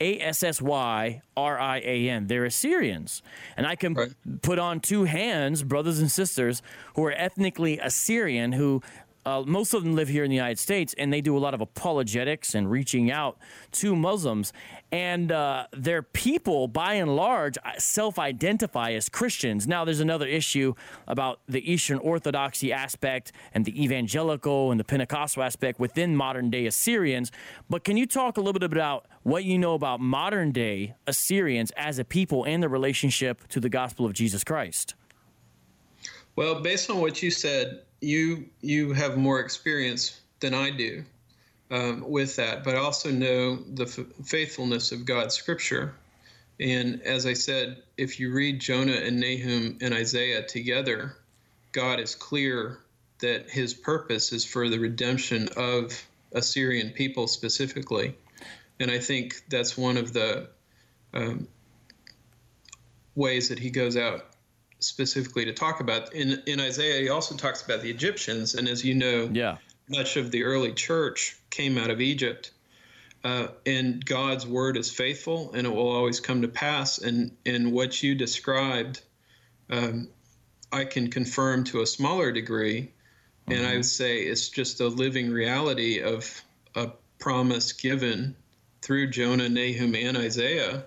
[0.00, 2.26] A S S Y R I A N.
[2.26, 3.22] They're Assyrians.
[3.56, 4.12] And I can right.
[4.42, 6.62] put on two hands, brothers and sisters,
[6.96, 8.82] who are ethnically Assyrian, who
[9.26, 11.52] uh, most of them live here in the United States, and they do a lot
[11.52, 13.38] of apologetics and reaching out
[13.72, 14.52] to Muslims.
[14.92, 19.68] And uh, their people, by and large, uh, self identify as Christians.
[19.68, 20.74] Now, there's another issue
[21.06, 26.66] about the Eastern Orthodoxy aspect and the evangelical and the Pentecostal aspect within modern day
[26.66, 27.30] Assyrians.
[27.68, 31.70] But can you talk a little bit about what you know about modern day Assyrians
[31.76, 34.94] as a people and their relationship to the gospel of Jesus Christ?
[36.34, 41.04] Well, based on what you said, you you have more experience than I do
[41.70, 45.94] um, with that, but I also know the f- faithfulness of God's Scripture.
[46.58, 51.16] And as I said, if you read Jonah and Nahum and Isaiah together,
[51.72, 52.80] God is clear
[53.20, 58.14] that His purpose is for the redemption of Assyrian people specifically,
[58.78, 60.48] and I think that's one of the
[61.14, 61.48] um,
[63.14, 64.26] ways that He goes out
[64.80, 66.12] specifically to talk about.
[66.14, 69.58] In in Isaiah, he also talks about the Egyptians, and as you know, yeah,
[69.90, 72.52] much of the early church came out of Egypt.
[73.22, 76.98] Uh, and God's word is faithful, and it will always come to pass.
[76.98, 79.02] And and what you described,
[79.68, 80.08] um,
[80.72, 83.52] I can confirm to a smaller degree, mm-hmm.
[83.52, 83.76] and I mm-hmm.
[83.76, 86.42] would say it's just a living reality of
[86.74, 88.36] a promise given
[88.80, 90.84] through Jonah, Nahum, and Isaiah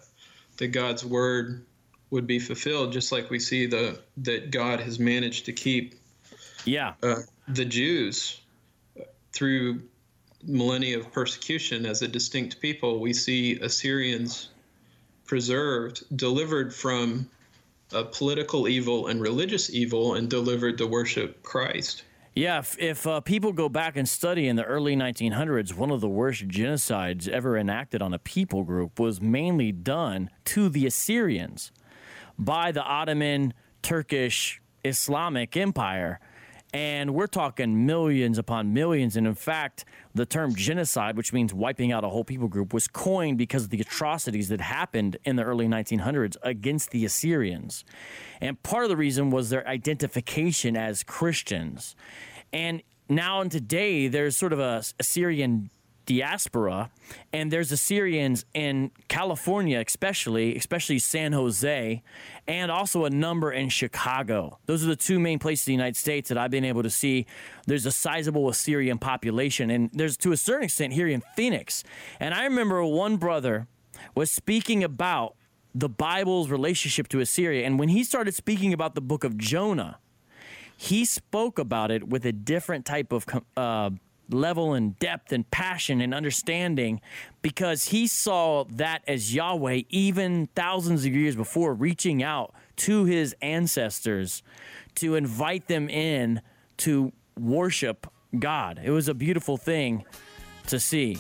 [0.58, 1.68] that God's word
[2.10, 5.96] would be fulfilled, just like we see the that God has managed to keep
[6.66, 8.40] yeah uh, the Jews
[9.34, 9.82] through
[10.44, 13.00] millennia of persecution as a distinct people.
[13.00, 14.50] We see Assyrians
[15.26, 17.30] preserved, delivered from
[18.12, 22.04] political evil and religious evil, and delivered to worship Christ.
[22.36, 26.02] Yeah, if, if uh, people go back and study in the early 1900s, one of
[26.02, 31.72] the worst genocides ever enacted on a people group was mainly done to the Assyrians
[32.40, 36.20] by the Ottoman Turkish Islamic Empire.
[36.74, 39.16] And we're talking millions upon millions.
[39.16, 42.88] And in fact, the term genocide, which means wiping out a whole people group, was
[42.88, 47.86] coined because of the atrocities that happened in the early 1900s against the Assyrians.
[48.42, 51.96] And part of the reason was their identification as Christians.
[52.52, 55.70] And now and today, there's sort of a Assyrian
[56.06, 56.92] diaspora,
[57.32, 62.02] and there's Assyrians in California, especially, especially San Jose,
[62.48, 64.60] and also a number in Chicago.
[64.66, 66.90] Those are the two main places in the United States that I've been able to
[66.90, 67.26] see.
[67.68, 71.84] There's a sizable Assyrian population, and there's to a certain extent here in Phoenix.
[72.20, 73.68] And I remember one brother
[74.16, 75.36] was speaking about
[75.76, 80.00] the Bible's relationship to Assyria, and when he started speaking about the book of Jonah,
[80.76, 83.92] he spoke about it with a different type of uh,
[84.30, 87.02] level and depth and passion and understanding
[87.42, 93.36] because he saw that as Yahweh even thousands of years before reaching out to his
[93.42, 94.42] ancestors
[94.96, 96.42] to invite them in
[96.78, 98.08] to worship
[98.38, 98.80] God.
[98.84, 100.06] It was a beautiful thing
[100.68, 101.20] to see.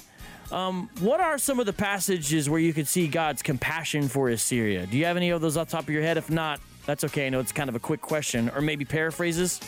[0.51, 4.85] Um, what are some of the passages where you could see God's compassion for Assyria?
[4.85, 6.17] Do you have any of those off the top of your head?
[6.17, 7.25] If not, that's okay.
[7.25, 9.59] I know it's kind of a quick question, or maybe paraphrases.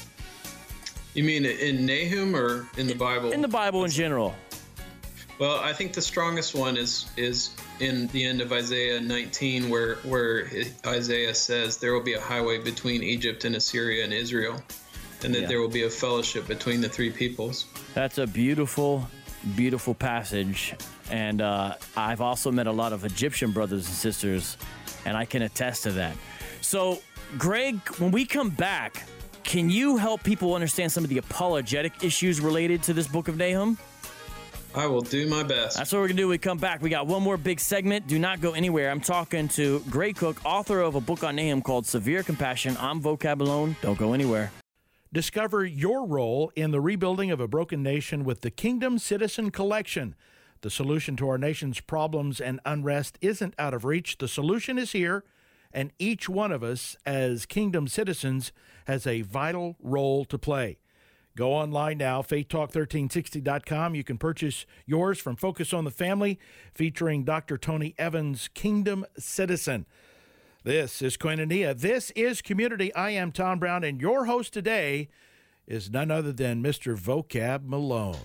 [1.16, 3.32] You mean in Nahum or in the Bible?
[3.32, 4.36] In the Bible in general.
[5.40, 9.96] Well, I think the strongest one is is in the end of Isaiah 19, where
[10.04, 10.50] where
[10.86, 14.62] Isaiah says there will be a highway between Egypt and Assyria and Israel,
[15.24, 15.48] and that yeah.
[15.48, 17.66] there will be a fellowship between the three peoples.
[17.94, 19.08] That's a beautiful,
[19.56, 20.76] beautiful passage,
[21.10, 24.58] and uh, I've also met a lot of Egyptian brothers and sisters,
[25.06, 26.16] and I can attest to that.
[26.60, 27.02] So,
[27.38, 29.04] Greg, when we come back,
[29.46, 33.38] can you help people understand some of the apologetic issues related to this book of
[33.38, 33.78] Nahum?
[34.74, 35.78] I will do my best.
[35.78, 36.28] That's what we're going to do.
[36.28, 36.82] We come back.
[36.82, 38.08] We got one more big segment.
[38.08, 38.92] Do not go anywhere.
[38.92, 42.76] I'm talking to Greg Cook, author of a book on Nahum called Severe Compassion.
[42.80, 43.78] I'm Vocab Malone.
[43.82, 44.52] Don't go anywhere.
[45.14, 50.16] Discover your role in the rebuilding of a broken nation with the Kingdom Citizen Collection.
[50.62, 54.18] The solution to our nation's problems and unrest isn't out of reach.
[54.18, 55.24] The solution is here
[55.76, 58.54] and each one of us as kingdom citizens
[58.88, 60.78] has a vital role to play.
[61.36, 63.94] Go online now, faithtalk1360.com.
[63.94, 66.40] You can purchase yours from Focus on the Family,
[66.74, 67.58] featuring Dr.
[67.58, 69.86] Tony Evans, Kingdom Citizen.
[70.64, 71.78] This is Koinonia.
[71.78, 72.96] This is Community.
[72.96, 75.10] I am Tom Brown, and your host today
[75.68, 76.98] is none other than Mr.
[76.98, 78.16] Vocab Malone.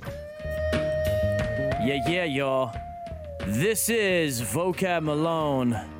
[1.82, 2.72] Yeah, yeah, y'all.
[3.44, 5.99] This is Vocab Malone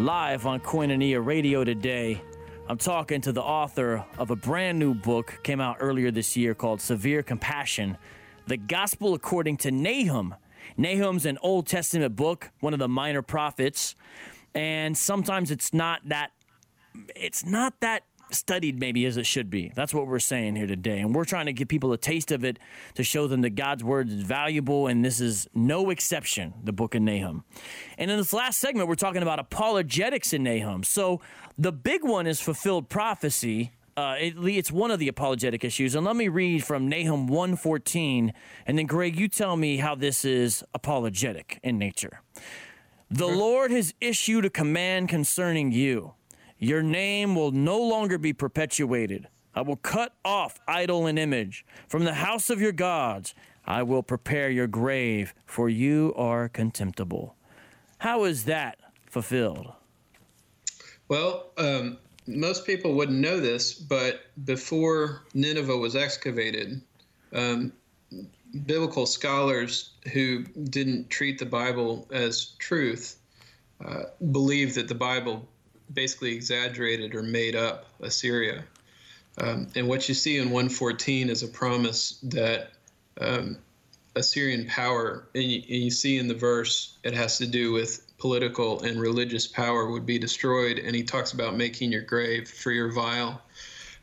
[0.00, 2.22] live on Koinonia Radio today.
[2.68, 6.54] I'm talking to the author of a brand new book came out earlier this year
[6.54, 7.98] called Severe Compassion:
[8.46, 10.34] The Gospel According to Nahum.
[10.78, 13.94] Nahum's an Old Testament book, one of the minor prophets,
[14.54, 16.30] and sometimes it's not that
[17.14, 19.72] it's not that studied maybe as it should be.
[19.74, 21.00] That's what we're saying here today.
[21.00, 22.58] And we're trying to give people a taste of it
[22.94, 26.94] to show them that God's word is valuable, and this is no exception, the book
[26.94, 27.44] of Nahum.
[27.98, 30.82] And in this last segment, we're talking about apologetics in Nahum.
[30.82, 31.20] So
[31.58, 33.72] the big one is fulfilled prophecy.
[33.96, 35.94] Uh, it, it's one of the apologetic issues.
[35.94, 38.32] And let me read from Nahum 114.
[38.66, 42.20] And then, Greg, you tell me how this is apologetic in nature.
[43.10, 46.14] The Lord has issued a command concerning you
[46.60, 49.26] your name will no longer be perpetuated.
[49.54, 51.64] I will cut off idol and image.
[51.88, 53.34] From the house of your gods,
[53.66, 57.34] I will prepare your grave, for you are contemptible.
[57.98, 59.72] How is that fulfilled?
[61.08, 66.80] Well, um, most people wouldn't know this, but before Nineveh was excavated,
[67.32, 67.72] um,
[68.66, 73.16] biblical scholars who didn't treat the Bible as truth
[73.84, 75.48] uh, believed that the Bible
[75.92, 78.64] basically exaggerated or made up Assyria.
[79.38, 82.72] Um, and what you see in 114 is a promise that
[83.20, 83.58] um,
[84.16, 88.06] Assyrian power, and you, and you, see in the verse, it has to do with
[88.18, 90.78] political and religious power would be destroyed.
[90.78, 93.40] And he talks about making your grave for your vile.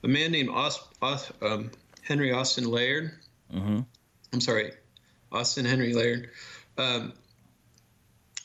[0.04, 1.72] A man named Aus, Aus, um,
[2.04, 3.12] Henry Austin Layard,
[3.54, 3.80] mm-hmm.
[4.32, 4.72] I'm sorry,
[5.32, 6.30] Austin Henry Layard,
[6.78, 7.14] um,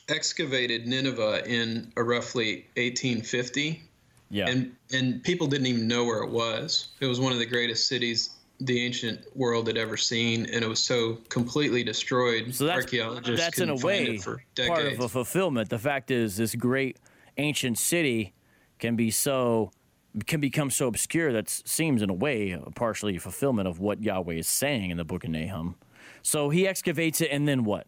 [0.09, 3.81] excavated Nineveh in a roughly 1850.
[4.29, 4.47] Yeah.
[4.47, 6.89] And and people didn't even know where it was.
[6.99, 10.67] It was one of the greatest cities the ancient world had ever seen, and it
[10.67, 12.53] was so completely destroyed.
[12.53, 15.69] So that's, archaeologists that's in a way part of a fulfillment.
[15.69, 16.97] The fact is, this great
[17.37, 18.33] ancient city
[18.79, 19.71] can be so
[20.27, 24.01] can become so obscure that seems in a way a partially a fulfillment of what
[24.01, 25.75] Yahweh is saying in the book of Nahum.
[26.21, 27.87] So he excavates it, and then what?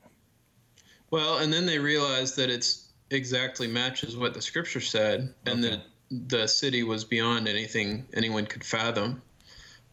[1.15, 5.79] Well, and then they realized that it's exactly matches what the scripture said, and okay.
[6.09, 9.21] that the city was beyond anything anyone could fathom.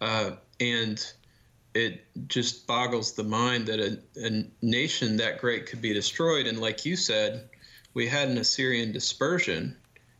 [0.01, 1.13] Uh, and
[1.75, 6.49] it just boggles the mind that a, a, nation that great could be destroyed.
[6.49, 7.49] And like you said,
[7.95, 9.77] we had an Assyrian dispersion,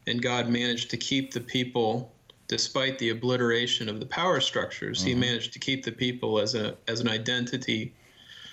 [0.07, 2.15] and God managed to keep the people,
[2.47, 5.09] despite the obliteration of the power structures, mm-hmm.
[5.09, 7.93] He managed to keep the people as a as an identity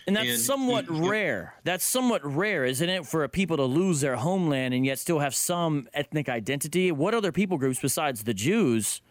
[0.10, 1.55] and that's and somewhat rare.
[1.64, 5.34] That's somewhat rare, isn't it, for people to lose their homeland and yet still have
[5.34, 6.91] some ethnic identity?
[6.91, 9.01] What other people groups besides the Jews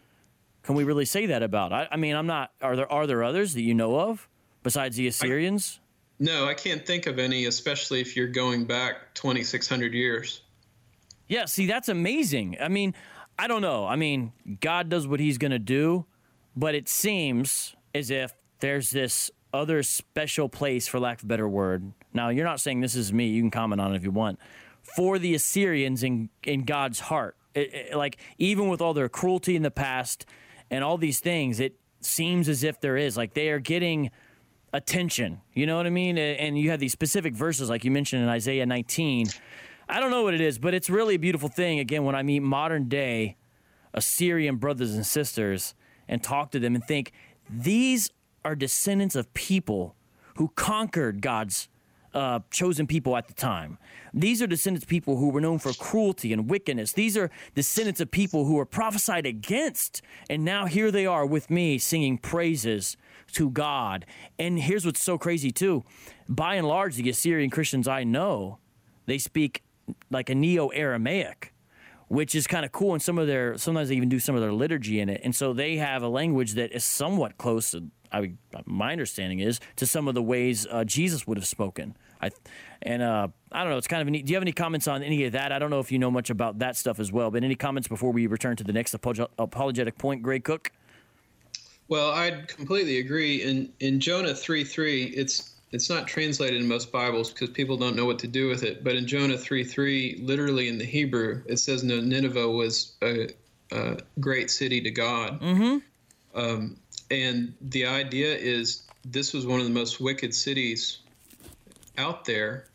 [0.63, 1.73] can we really say that about?
[1.73, 2.51] I, I mean, I'm not.
[2.61, 4.27] Are there are there others that you know of
[4.63, 5.79] besides the Assyrians?
[5.81, 10.41] I, no, I can't think of any, especially if you're going back 2,600 years.
[11.27, 12.57] Yeah, see, that's amazing.
[12.59, 12.93] I mean,
[13.37, 13.87] I don't know.
[13.87, 16.05] I mean, God does what He's going to do,
[16.55, 21.47] but it seems as if there's this other special place, for lack of a better
[21.49, 21.91] word.
[22.13, 23.27] Now, you're not saying this is me.
[23.27, 24.39] You can comment on it if you want.
[24.81, 29.55] For the Assyrians in in God's heart, It- it- like even with all their cruelty
[29.55, 30.25] in the past
[30.69, 34.11] and all these things, it seems as if there is like they are getting
[34.71, 35.41] attention.
[35.55, 36.17] You know what I mean?
[36.17, 39.27] And you have these specific verses, like you mentioned in Isaiah 19.
[39.89, 41.79] I don't know what it is, but it's really a beautiful thing.
[41.79, 43.35] Again, when I meet modern day
[43.95, 45.73] Assyrian brothers and sisters
[46.07, 47.11] and talk to them and think
[47.49, 48.11] these
[48.43, 49.95] are descendants of people
[50.37, 51.69] who conquered God's
[52.13, 53.77] uh, chosen people at the time.
[54.13, 56.93] These are descendants of people who were known for cruelty and wickedness.
[56.93, 60.01] These are descendants of people who were prophesied against.
[60.29, 62.97] And now here they are with me singing praises
[63.33, 64.05] to God.
[64.39, 65.83] And here's what's so crazy, too.
[66.27, 68.57] By and large, the Assyrian Christians I know,
[69.05, 69.63] they speak
[70.09, 71.53] like a Neo Aramaic
[72.09, 72.93] which is kind of cool.
[72.93, 75.35] And some of their sometimes they even do some of their liturgy in it, and
[75.35, 77.75] so they have a language that is somewhat close.
[78.11, 81.95] I would, my understanding is to some of the ways uh, Jesus would have spoken.
[82.21, 82.31] I
[82.81, 83.77] and uh, I don't know.
[83.77, 84.25] It's kind of neat.
[84.25, 85.51] Do you have any comments on any of that?
[85.51, 87.31] I don't know if you know much about that stuff as well.
[87.31, 90.71] But any comments before we return to the next apolog- apologetic point, Greg Cook?
[91.87, 93.41] Well, I'd completely agree.
[93.41, 97.95] In in Jonah three three, it's it's not translated in most Bibles because people don't
[97.95, 98.83] know what to do with it.
[98.83, 103.29] But in Jonah three three, literally in the Hebrew, it says no Nineveh was a,
[103.71, 105.41] a great city to God.
[105.41, 105.77] Mm-hmm.
[106.35, 106.77] Um,
[107.11, 110.99] and the idea is this was one of the most wicked cities
[111.97, 112.67] out there,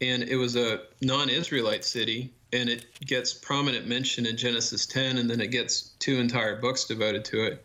[0.00, 5.28] and it was a non-Israelite city, and it gets prominent mention in Genesis 10, and
[5.28, 7.64] then it gets two entire books devoted to it.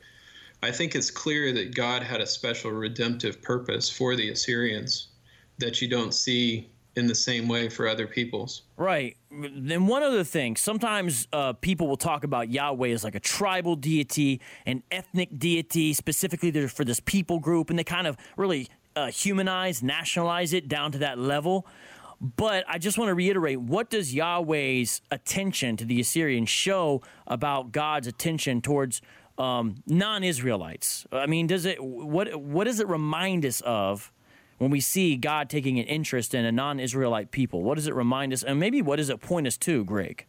[0.61, 5.07] I think it's clear that God had a special redemptive purpose for the Assyrians
[5.57, 6.69] that you don't see
[6.99, 8.63] in the same way for other peoples.
[8.77, 9.17] Right.
[9.31, 10.55] Then one other thing.
[10.55, 15.93] Sometimes uh, people will talk about Yahweh as like a tribal deity, an ethnic deity,
[15.93, 20.91] specifically for this people group, and they kind of really uh, humanize, nationalize it down
[20.91, 21.65] to that level.
[22.21, 27.71] But I just want to reiterate: what does Yahweh's attention to the Assyrians show about
[27.71, 29.01] God's attention towards
[29.37, 31.07] um, non-Israelites?
[31.11, 34.11] I mean, does it what what does it remind us of?
[34.59, 37.63] When we see God taking an interest in a non Israelite people?
[37.63, 38.43] What does it remind us?
[38.43, 40.25] And maybe what does it point us to, Greg,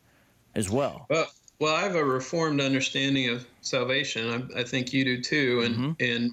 [0.55, 1.07] as well?
[1.11, 1.27] Well,
[1.59, 4.51] well, I have a reformed understanding of salvation.
[4.57, 5.63] I, I think you do too.
[5.65, 6.31] And and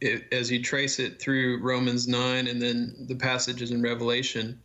[0.00, 4.60] it, as you trace it through Romans nine and then the passages in Revelation,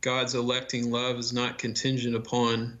[0.00, 2.78] God's electing love is not contingent upon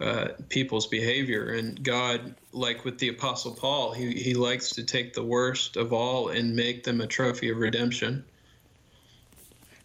[0.00, 1.54] uh, people's behavior.
[1.54, 5.92] And God, like with the Apostle Paul, he he likes to take the worst of
[5.92, 8.24] all and make them a trophy of redemption.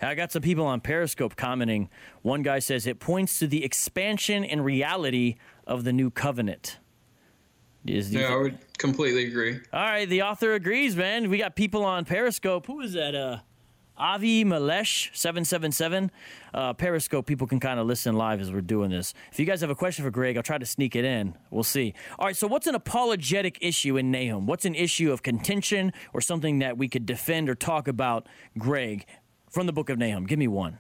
[0.04, 1.90] I got some people on Periscope commenting.
[2.22, 5.36] One guy says it points to the expansion and reality
[5.66, 6.80] of the new covenant.
[7.86, 9.60] Is Yeah, I would completely agree.
[9.74, 11.30] All right, the author agrees, man.
[11.30, 12.66] We got people on Periscope.
[12.68, 13.14] Who is that?
[13.14, 13.40] Uh,
[13.98, 16.12] Avi Malesh seven seven seven.
[16.54, 19.14] Uh, Periscope people can kind of listen live as we're doing this.
[19.32, 21.36] If you guys have a question for Greg, I'll try to sneak it in.
[21.52, 21.94] We'll see.
[22.18, 24.48] All right, so what's an apologetic issue in Nahum?
[24.48, 28.28] What's an issue of contention or something that we could defend or talk about,
[28.58, 29.06] Greg,
[29.54, 30.26] from the book of Nahum?
[30.26, 30.80] Give me one.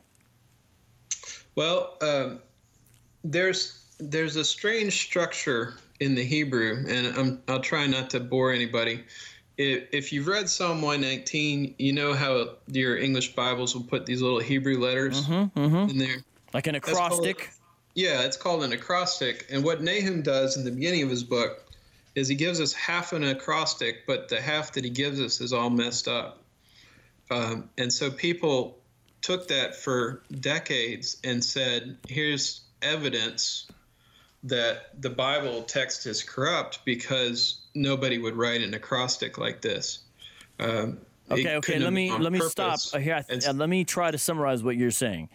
[1.56, 2.40] Well, um,
[3.24, 8.52] there's there's a strange structure in the Hebrew, and I'm, I'll try not to bore
[8.52, 9.04] anybody.
[9.58, 14.22] If, if you've read Psalm 119, you know how your English Bibles will put these
[14.22, 15.52] little Hebrew letters in
[15.98, 16.18] there.
[16.54, 17.52] Like an That's called- acrostic.
[17.96, 19.46] Yeah, it's called an acrostic.
[19.52, 21.64] And what Nahum does in the beginning of his book
[22.16, 25.54] is he gives us half an acrostic, but the half that he gives us is
[25.54, 26.43] all messed up.
[27.34, 28.78] Um, and so people
[29.22, 33.68] took that for decades and said, here's evidence
[34.44, 40.00] that the Bible text is corrupt because nobody would write an acrostic like this.
[40.60, 41.00] Um,
[41.32, 41.80] Okay, okay.
[41.80, 43.24] Let me let me stop uh, here.
[43.26, 45.30] Th- And- uh, let me try to summarize what you're saying.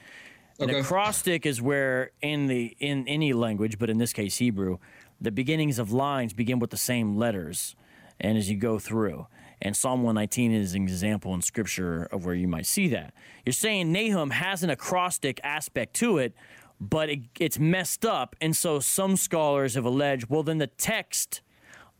[0.61, 0.81] An Okay.
[0.81, 4.77] acrostic is where in the in any language, but in this case Hebrew,
[5.19, 7.75] the beginnings of lines begin with the same letters,
[8.21, 9.27] and as you go through.
[9.61, 13.13] And Psalm 119 is an example in Scripture of where you might see that.
[13.45, 16.35] You're saying Nahum has an acrostic aspect to it,
[16.81, 21.41] but it, it's messed up, and so some scholars have alleged, well, then the text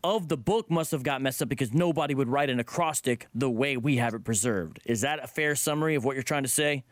[0.03, 3.49] of the book must have got messed up because nobody would write an acrostic the
[3.49, 4.79] way we have it preserved.
[4.85, 6.85] Is that a fair summary of what you're trying to say?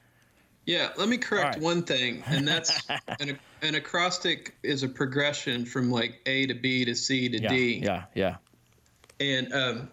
[0.65, 1.63] Yeah, let me correct right.
[1.63, 2.85] one thing, and that's
[3.21, 7.49] an, an acrostic is a progression from like A to B to C to Yeah,
[7.49, 7.81] D.
[7.81, 8.35] yeah, yeah.
[9.21, 9.89] And um,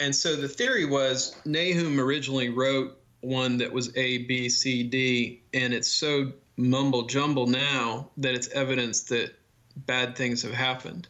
[0.00, 5.42] and so the theory was Nahum originally wrote one that was A, B, C, D,
[5.52, 9.32] and it's so mumble jumble now that it's evidence that
[9.76, 11.08] bad things have happened.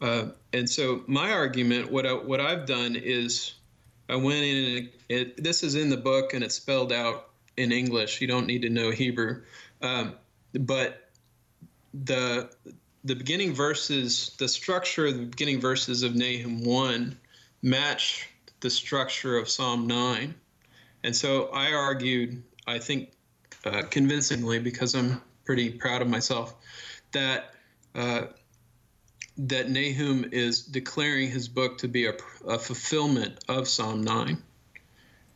[0.00, 3.54] Uh, and so my argument, what I, what I've done is,
[4.08, 7.72] I went in and it, this is in the book and it's spelled out in
[7.72, 8.20] English.
[8.20, 9.42] You don't need to know Hebrew,
[9.82, 10.14] um,
[10.52, 11.10] but
[12.04, 12.50] the
[13.04, 17.16] the beginning verses, the structure of the beginning verses of Nahum one,
[17.66, 18.28] match
[18.60, 20.34] the structure of Psalm nine,
[21.02, 23.10] and so I argued, I think,
[23.64, 26.54] uh, convincingly because I'm pretty proud of myself,
[27.12, 27.54] that.
[27.94, 28.26] Uh,
[29.38, 32.14] that Nahum is declaring his book to be a,
[32.46, 34.42] a fulfillment of Psalm 9.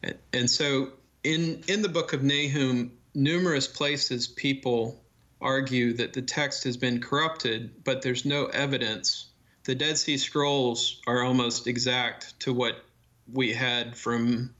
[0.03, 5.03] And, and so in, in the book of Nahum, numerous places people
[5.41, 9.30] argue that the text has been corrupted, but there's no evidence.
[9.65, 12.85] The Dead Sea Scrolls are almost exact to what
[13.33, 14.55] we had from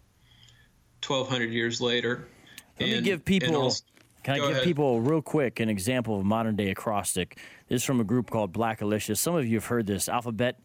[1.07, 2.29] 1200 years later.
[2.79, 3.57] Let and, me give people.
[3.57, 3.85] Also,
[4.23, 4.65] can I give ahead.
[4.65, 7.39] people real quick an example of modern day acrostic?
[7.69, 9.19] This is from a group called Blackalicious.
[9.19, 10.61] Some of you have heard this alphabet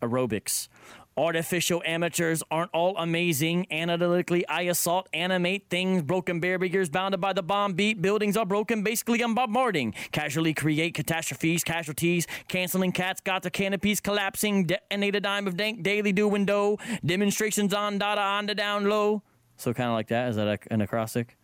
[0.00, 0.68] aerobics.
[1.16, 3.66] Artificial amateurs aren't all amazing.
[3.70, 6.02] Analytically, I assault, animate things.
[6.02, 8.02] Broken barriers bounded by the bomb beat.
[8.02, 8.82] Buildings are broken.
[8.82, 9.94] Basically, I'm bombarding.
[10.10, 12.26] Casually create catastrophes, casualties.
[12.48, 14.66] Canceling cats, got the canopies collapsing.
[14.66, 16.78] Detonate a dime of dank daily do window.
[17.04, 19.22] Demonstrations on data on the down low.
[19.56, 20.30] So kind of like that.
[20.30, 21.36] Is that a, an acrostic?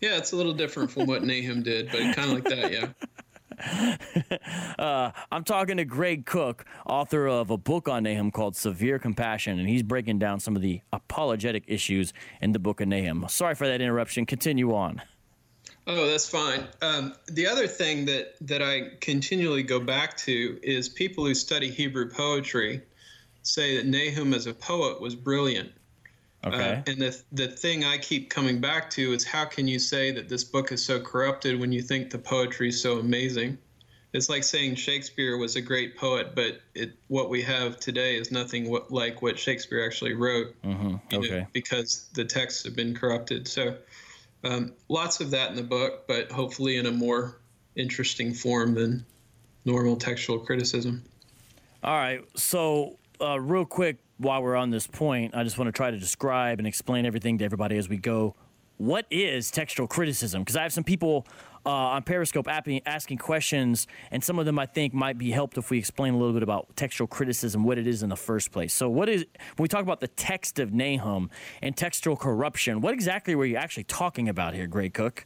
[0.00, 2.88] Yeah, it's a little different from what Nahum did, but kind of like that, yeah.
[4.78, 9.58] uh, I'm talking to Greg Cook, author of a book on Nahum called Severe Compassion,
[9.58, 13.26] and he's breaking down some of the apologetic issues in the book of Nahum.
[13.28, 14.26] Sorry for that interruption.
[14.26, 15.02] Continue on.
[15.86, 16.66] Oh, that's fine.
[16.80, 21.70] Um, the other thing that, that I continually go back to is people who study
[21.70, 22.80] Hebrew poetry
[23.42, 25.72] say that Nahum as a poet was brilliant.
[26.46, 26.82] Okay.
[26.86, 30.10] Uh, and the the thing I keep coming back to is how can you say
[30.12, 33.58] that this book is so corrupted when you think the poetry is so amazing?
[34.12, 38.30] It's like saying Shakespeare was a great poet, but it what we have today is
[38.30, 40.54] nothing what, like what Shakespeare actually wrote.
[40.62, 40.96] Mm-hmm.
[41.12, 41.40] Okay.
[41.40, 43.48] Know, because the texts have been corrupted.
[43.48, 43.76] So
[44.44, 47.38] um, lots of that in the book, but hopefully in a more
[47.74, 49.04] interesting form than
[49.64, 51.02] normal textual criticism.
[51.82, 52.22] All right.
[52.36, 55.98] So uh, real quick, while we're on this point, I just want to try to
[55.98, 58.34] describe and explain everything to everybody as we go.
[58.76, 60.42] What is textual criticism?
[60.42, 61.26] Because I have some people
[61.66, 65.70] uh, on Periscope asking questions, and some of them I think might be helped if
[65.70, 68.74] we explain a little bit about textual criticism, what it is in the first place.
[68.74, 69.24] So, what is
[69.56, 71.30] when we talk about the text of Nahum
[71.62, 72.80] and textual corruption?
[72.80, 75.24] What exactly were you actually talking about here, Greg Cook?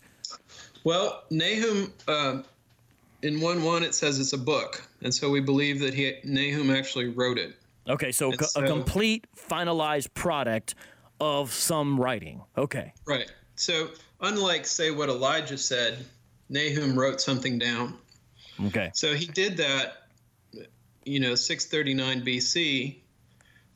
[0.85, 2.43] Well, Nahum, uh,
[3.23, 6.71] in one one, it says it's a book, and so we believe that he Nahum
[6.71, 7.57] actually wrote it.
[7.89, 10.75] Okay, so a complete finalized product
[11.21, 12.43] of some writing.
[12.57, 12.93] Okay.
[13.07, 13.31] Right.
[13.57, 13.89] So,
[14.21, 16.05] unlike, say, what Elijah said,
[16.49, 17.99] Nahum wrote something down.
[18.67, 18.91] Okay.
[18.95, 20.09] So he did that,
[21.05, 22.97] you know, 639 BC.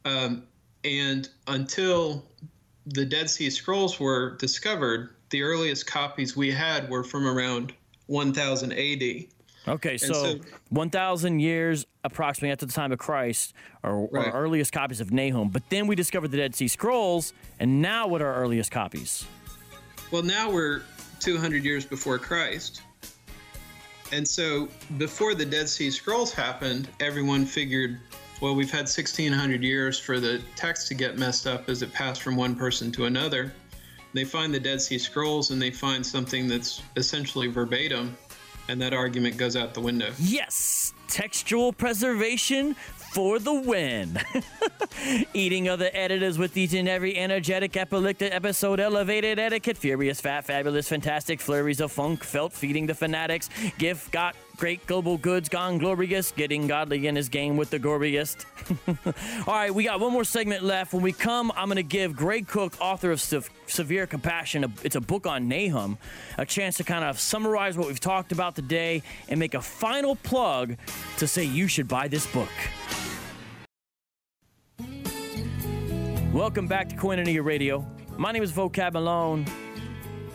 [0.04, 0.44] Um,
[0.84, 2.24] and until
[2.86, 7.72] the Dead Sea Scrolls were discovered, the earliest copies we had were from around
[8.06, 9.02] 1000 AD.
[9.68, 10.40] Okay, so, so
[10.70, 13.54] 1,000 years approximately after the time of Christ
[13.84, 14.26] are right.
[14.26, 15.50] our earliest copies of Nahum.
[15.50, 19.24] But then we discovered the Dead Sea Scrolls, and now what are our earliest copies?
[20.10, 20.82] Well, now we're
[21.20, 22.82] 200 years before Christ.
[24.10, 27.98] And so before the Dead Sea Scrolls happened, everyone figured,
[28.40, 32.20] well, we've had 1600 years for the text to get messed up as it passed
[32.20, 33.52] from one person to another.
[34.12, 38.16] They find the Dead Sea Scrolls and they find something that's essentially verbatim
[38.68, 40.12] and that argument goes out the window.
[40.18, 42.74] Yes, textual preservation
[43.12, 44.18] for the win.
[45.34, 50.88] Eating other editors with each and every energetic, epileptic episode, elevated etiquette, furious, fat, fabulous,
[50.88, 56.32] fantastic, flurries of funk, felt feeding the fanatics, gift got great global goods gone glorious,
[56.32, 58.44] getting godly in his game with the goriest.
[59.46, 60.92] All right, we got one more segment left.
[60.92, 64.72] When we come, I'm going to give Greg Cook, author of Se- Severe Compassion, a,
[64.82, 65.98] it's a book on Nahum,
[66.38, 70.16] a chance to kind of summarize what we've talked about today and make a final
[70.16, 70.76] plug
[71.18, 72.48] to say you should buy this book.
[76.32, 77.86] Welcome back to Koinonia Radio.
[78.16, 79.44] My name is Vocab Malone.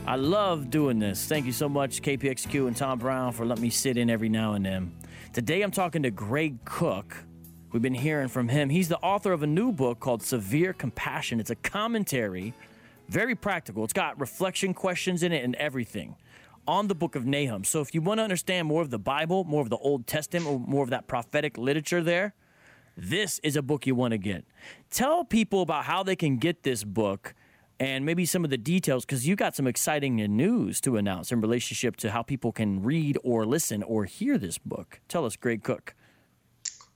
[0.08, 1.26] I love doing this.
[1.26, 4.54] Thank you so much, KPXQ and Tom Brown, for letting me sit in every now
[4.54, 4.96] and then.
[5.34, 7.26] Today I'm talking to Greg Cook.
[7.74, 8.70] We've been hearing from him.
[8.70, 11.42] He's the author of a new book called Severe Compassion.
[11.42, 12.54] It's a commentary,
[13.10, 13.84] very practical.
[13.84, 16.16] It's got reflection questions in it and everything
[16.66, 17.66] on the book of Nahum.
[17.66, 20.48] So if you want to understand more of the Bible, more of the Old Testament,
[20.48, 22.34] or more of that prophetic literature there,
[22.96, 24.46] this is a book you want to get.
[24.90, 27.36] Tell people about how they can get this book
[27.80, 31.42] and maybe some of the details because you got some exciting news to announce in
[31.42, 35.00] relationship to how people can read or listen or hear this book.
[35.08, 35.96] Tell us, Greg Cook.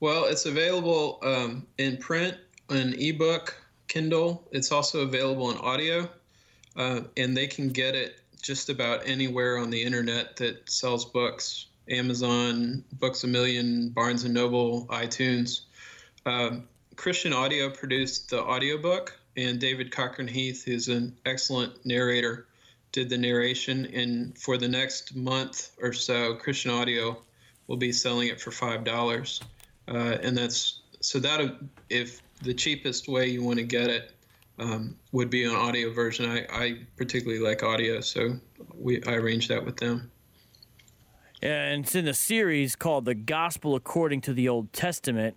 [0.00, 2.36] Well, it's available um, in print,
[2.68, 3.56] an ebook,
[3.86, 4.48] Kindle.
[4.50, 6.08] It's also available in audio,
[6.76, 11.66] uh, and they can get it just about anywhere on the internet that sells books.
[11.88, 15.62] Amazon, Books a Million, Barnes and Noble, iTunes.
[16.26, 22.46] Um, Christian Audio produced the audiobook, and David Cochran Heath, who's an excellent narrator,
[22.92, 23.86] did the narration.
[23.86, 27.22] And for the next month or so, Christian Audio
[27.66, 29.40] will be selling it for five dollars,
[29.88, 31.58] uh, and that's so that
[31.88, 34.12] if the cheapest way you want to get it
[34.58, 36.30] um, would be an audio version.
[36.30, 38.38] I, I particularly like audio, so
[38.74, 40.10] we I arranged that with them.
[41.40, 45.36] And it's in a series called "The Gospel According to the Old Testament."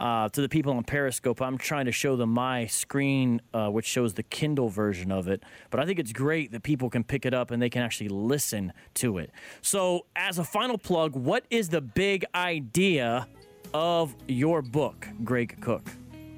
[0.00, 3.84] Uh, to the people on Periscope, I'm trying to show them my screen, uh, which
[3.84, 5.42] shows the Kindle version of it.
[5.68, 8.08] But I think it's great that people can pick it up and they can actually
[8.08, 9.30] listen to it.
[9.60, 13.28] So, as a final plug, what is the big idea
[13.74, 15.86] of your book, Greg Cook?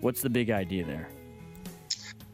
[0.01, 1.09] What's the big idea there?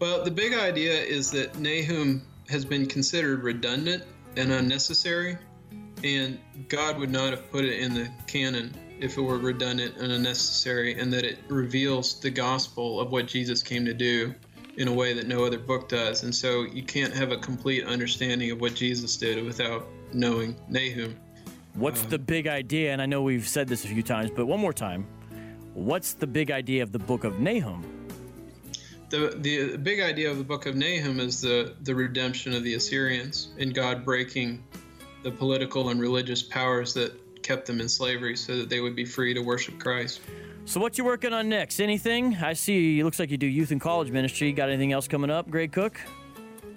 [0.00, 4.02] Well, the big idea is that Nahum has been considered redundant
[4.36, 5.36] and unnecessary,
[6.02, 10.12] and God would not have put it in the canon if it were redundant and
[10.12, 14.34] unnecessary, and that it reveals the gospel of what Jesus came to do
[14.76, 16.22] in a way that no other book does.
[16.22, 21.16] And so you can't have a complete understanding of what Jesus did without knowing Nahum.
[21.74, 22.92] What's um, the big idea?
[22.92, 25.06] And I know we've said this a few times, but one more time.
[25.74, 27.84] What's the big idea of the book of Nahum?
[29.10, 32.74] The, the big idea of the book of Nahum is the, the redemption of the
[32.74, 34.62] Assyrians and God breaking
[35.22, 39.06] the political and religious powers that kept them in slavery so that they would be
[39.06, 40.20] free to worship Christ.
[40.66, 41.80] So, what you working on next?
[41.80, 42.36] Anything?
[42.36, 43.00] I see.
[43.00, 44.52] It looks like you do youth and college ministry.
[44.52, 45.98] Got anything else coming up, Greg Cook?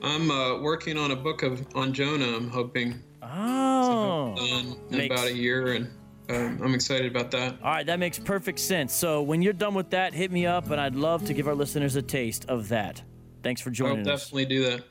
[0.01, 2.37] I'm uh, working on a book of on Jonah.
[2.37, 3.03] I'm hoping.
[3.21, 5.13] Oh, done in makes...
[5.13, 5.89] about a year, and
[6.29, 7.55] um, I'm excited about that.
[7.61, 8.93] All right, that makes perfect sense.
[8.93, 11.55] So when you're done with that, hit me up, and I'd love to give our
[11.55, 13.01] listeners a taste of that.
[13.43, 14.83] Thanks for joining I'll definitely do that.